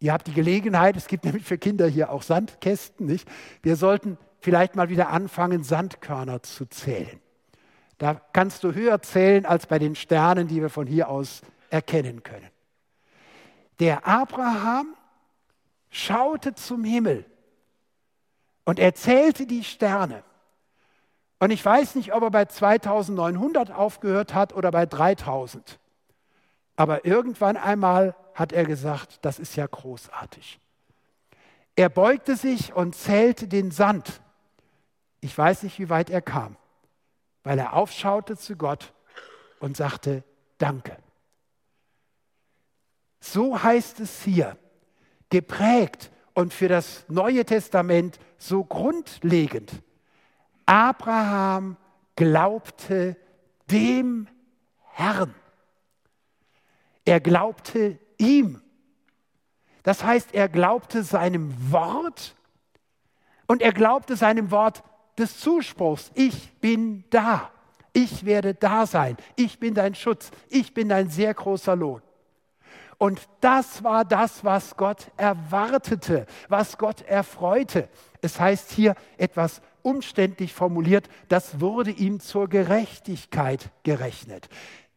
ihr 0.00 0.12
habt 0.12 0.26
die 0.26 0.32
Gelegenheit, 0.32 0.96
es 0.96 1.06
gibt 1.06 1.24
nämlich 1.26 1.44
für 1.44 1.58
Kinder 1.58 1.86
hier 1.86 2.10
auch 2.10 2.22
Sandkästen, 2.22 3.06
nicht? 3.06 3.28
Wir 3.62 3.76
sollten 3.76 4.18
vielleicht 4.40 4.74
mal 4.74 4.88
wieder 4.88 5.10
anfangen, 5.10 5.62
Sandkörner 5.62 6.42
zu 6.42 6.66
zählen. 6.66 7.20
Da 7.98 8.20
kannst 8.32 8.64
du 8.64 8.72
höher 8.72 9.00
zählen 9.02 9.46
als 9.46 9.66
bei 9.66 9.78
den 9.78 9.94
Sternen, 9.94 10.48
die 10.48 10.60
wir 10.60 10.70
von 10.70 10.88
hier 10.88 11.08
aus 11.08 11.42
erkennen 11.70 12.24
können. 12.24 12.50
Der 13.78 14.08
Abraham 14.08 14.94
schaute 15.90 16.54
zum 16.54 16.84
Himmel 16.84 17.24
und 18.64 18.78
er 18.78 18.94
zählte 18.94 19.46
die 19.46 19.64
Sterne. 19.64 20.22
Und 21.38 21.50
ich 21.50 21.64
weiß 21.64 21.94
nicht, 21.94 22.12
ob 22.12 22.22
er 22.22 22.30
bei 22.30 22.44
2900 22.44 23.70
aufgehört 23.70 24.34
hat 24.34 24.52
oder 24.52 24.70
bei 24.70 24.86
3000. 24.86 25.78
Aber 26.76 27.04
irgendwann 27.04 27.56
einmal 27.56 28.14
hat 28.34 28.52
er 28.52 28.64
gesagt, 28.64 29.24
das 29.24 29.38
ist 29.38 29.56
ja 29.56 29.66
großartig. 29.66 30.60
Er 31.76 31.88
beugte 31.88 32.36
sich 32.36 32.74
und 32.74 32.94
zählte 32.94 33.48
den 33.48 33.70
Sand. 33.70 34.20
Ich 35.20 35.36
weiß 35.36 35.62
nicht, 35.62 35.78
wie 35.78 35.88
weit 35.88 36.10
er 36.10 36.22
kam, 36.22 36.56
weil 37.44 37.58
er 37.58 37.72
aufschaute 37.72 38.36
zu 38.36 38.56
Gott 38.56 38.92
und 39.60 39.76
sagte, 39.76 40.24
danke. 40.58 40.96
So 43.20 43.62
heißt 43.62 44.00
es 44.00 44.22
hier 44.22 44.56
geprägt 45.30 46.10
und 46.34 46.54
für 46.54 46.68
das 46.68 47.04
Neue 47.08 47.44
Testament 47.44 48.18
so 48.38 48.64
grundlegend. 48.64 49.72
Abraham 50.66 51.76
glaubte 52.16 53.16
dem 53.70 54.28
Herrn. 54.92 55.34
Er 57.04 57.20
glaubte 57.20 57.98
ihm. 58.18 58.60
Das 59.82 60.04
heißt, 60.04 60.34
er 60.34 60.48
glaubte 60.48 61.02
seinem 61.02 61.72
Wort 61.72 62.34
und 63.46 63.62
er 63.62 63.72
glaubte 63.72 64.16
seinem 64.16 64.50
Wort 64.50 64.82
des 65.16 65.38
Zuspruchs. 65.40 66.10
Ich 66.14 66.52
bin 66.60 67.04
da. 67.10 67.50
Ich 67.92 68.24
werde 68.24 68.54
da 68.54 68.86
sein. 68.86 69.16
Ich 69.36 69.58
bin 69.58 69.74
dein 69.74 69.94
Schutz. 69.94 70.30
Ich 70.50 70.74
bin 70.74 70.88
dein 70.88 71.08
sehr 71.08 71.32
großer 71.34 71.74
Lohn. 71.74 72.02
Und 72.98 73.20
das 73.40 73.84
war 73.84 74.04
das, 74.04 74.44
was 74.44 74.76
Gott 74.76 75.06
erwartete, 75.16 76.26
was 76.48 76.78
Gott 76.78 77.02
erfreute. 77.02 77.88
Es 78.20 78.40
heißt 78.40 78.72
hier 78.72 78.96
etwas 79.16 79.62
umständlich 79.82 80.52
formuliert, 80.52 81.08
das 81.28 81.60
wurde 81.60 81.92
ihm 81.92 82.18
zur 82.18 82.48
Gerechtigkeit 82.48 83.70
gerechnet. 83.84 84.48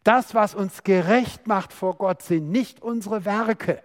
Das, 0.03 0.33
was 0.33 0.55
uns 0.55 0.83
gerecht 0.83 1.45
macht 1.45 1.71
vor 1.73 1.95
Gott, 1.95 2.23
sind 2.23 2.49
nicht 2.49 2.81
unsere 2.81 3.23
Werke, 3.23 3.83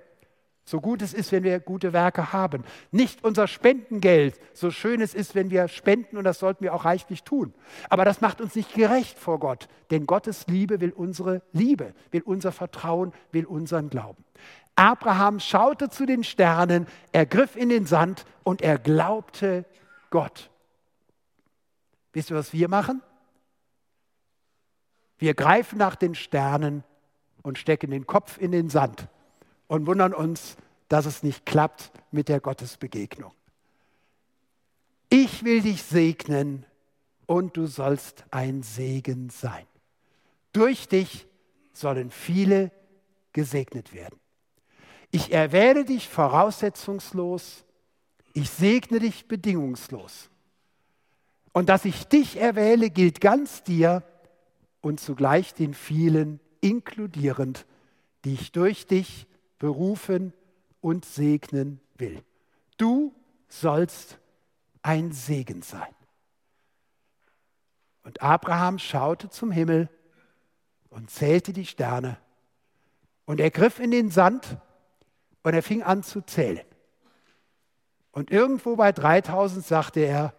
so 0.69 0.81
gut 0.81 1.01
es 1.01 1.15
ist, 1.15 1.31
wenn 1.31 1.45
wir 1.45 1.61
gute 1.61 1.93
Werke 1.93 2.33
haben. 2.33 2.65
Nicht 2.91 3.23
unser 3.23 3.47
Spendengeld, 3.47 4.39
so 4.53 4.73
schön 4.73 5.01
es 5.01 5.15
ist, 5.15 5.37
wenn 5.37 5.51
wir 5.51 5.69
spenden 5.69 6.17
und 6.17 6.25
das 6.25 6.41
sollten 6.41 6.65
wir 6.65 6.75
auch 6.75 6.85
reichlich 6.85 7.23
tun. 7.23 7.55
Aber 7.89 8.05
das 8.05 8.21
macht 8.21 8.41
uns 8.41 8.57
nicht 8.57 8.75
gerecht 8.75 9.17
vor 9.17 9.39
Gott, 9.39 9.69
denn 9.93 10.07
Gottes 10.07 10.49
Liebe 10.49 10.81
will 10.81 10.91
unsere 10.91 11.43
Liebe, 11.53 11.95
will 12.11 12.23
unser 12.23 12.51
Vertrauen, 12.51 13.13
will 13.31 13.47
unseren 13.47 13.91
Glauben. 13.91 14.25
Abraham 14.75 15.39
schaute 15.39 15.89
zu 15.89 16.05
den 16.05 16.25
Sternen, 16.25 16.89
er 17.13 17.27
griff 17.27 17.55
in 17.55 17.69
den 17.69 17.87
Sand 17.87 18.27
und 18.43 18.61
er 18.61 18.77
glaubte 18.77 19.65
Gott. 20.11 20.51
Wisst 22.13 22.31
ihr, 22.31 22.37
was 22.37 22.53
wir 22.53 22.69
machen? 22.69 23.03
Wir 25.17 25.35
greifen 25.35 25.79
nach 25.79 25.95
den 25.95 26.17
Sternen 26.17 26.83
und 27.43 27.57
stecken 27.57 27.93
den 27.93 28.09
Kopf 28.09 28.37
in 28.37 28.51
den 28.51 28.69
Sand 28.69 29.09
und 29.69 29.87
wundern 29.87 30.15
uns, 30.15 30.57
dass 30.89 31.07
es 31.07 31.23
nicht 31.23 31.47
klappt 31.47 31.91
mit 32.11 32.29
der 32.29 32.41
Gottesbegegnung. 32.41 33.33
Ich 35.09 35.45
will 35.45 35.63
dich 35.63 35.83
segnen 35.83 36.65
und 37.27 37.57
du 37.57 37.67
sollst 37.67 38.25
ein 38.31 38.63
Segen 38.63 39.31
sein. 39.31 39.67
Durch 40.53 40.89
dich 40.89 41.27
sollen 41.73 42.11
viele 42.11 42.71
gesegnet 43.33 43.93
werden. 43.93 44.19
Ich 45.11 45.33
erwähle 45.33 45.85
dich 45.85 46.09
voraussetzungslos, 46.09 47.65
ich 48.33 48.51
segne 48.51 48.99
dich 48.99 49.29
bedingungslos. 49.29 50.31
Und 51.53 51.69
dass 51.69 51.85
ich 51.85 52.07
dich 52.07 52.37
erwähle, 52.37 52.91
gilt 52.91 53.21
ganz 53.21 53.63
dir 53.63 54.03
und 54.81 55.01
zugleich 55.01 55.55
den 55.55 55.75
vielen 55.75 56.41
inkludierend, 56.61 57.67
die 58.25 58.35
ich 58.35 58.53
durch 58.53 58.87
dich 58.87 59.27
berufen 59.59 60.33
und 60.81 61.05
segnen 61.05 61.81
will. 61.97 62.23
Du 62.77 63.15
sollst 63.49 64.19
ein 64.83 65.13
Segen 65.13 65.63
sein. 65.63 65.95
Und 68.03 68.23
Abraham 68.23 68.79
schaute 68.79 69.31
zum 69.31 69.51
Himmel 69.51 69.89
und 70.91 71.11
zählte 71.11 71.53
die 71.53 71.67
Sterne. 71.67 72.19
Und 73.25 73.41
er 73.41 73.51
griff 73.51 73.81
in 73.81 73.91
den 73.91 74.11
Sand 74.11 74.59
und 75.43 75.55
er 75.55 75.63
fing 75.63 75.83
an 75.83 76.03
zu 76.03 76.21
zählen. 76.21 76.65
Und 78.13 78.31
irgendwo 78.31 78.77
bei 78.77 78.93
3000 78.93 79.65
sagte 79.65 80.01
er, 80.01 80.35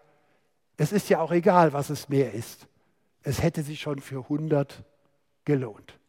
Es 0.77 0.91
ist 0.91 1.09
ja 1.09 1.19
auch 1.19 1.31
egal, 1.31 1.73
was 1.73 1.89
es 1.89 2.07
mehr 2.07 2.33
ist. 2.33 2.67
Es 3.23 3.41
hätte 3.41 3.63
sich 3.63 3.81
schon 3.81 3.99
für 3.99 4.19
100 4.23 4.83
gelohnt. 5.43 5.99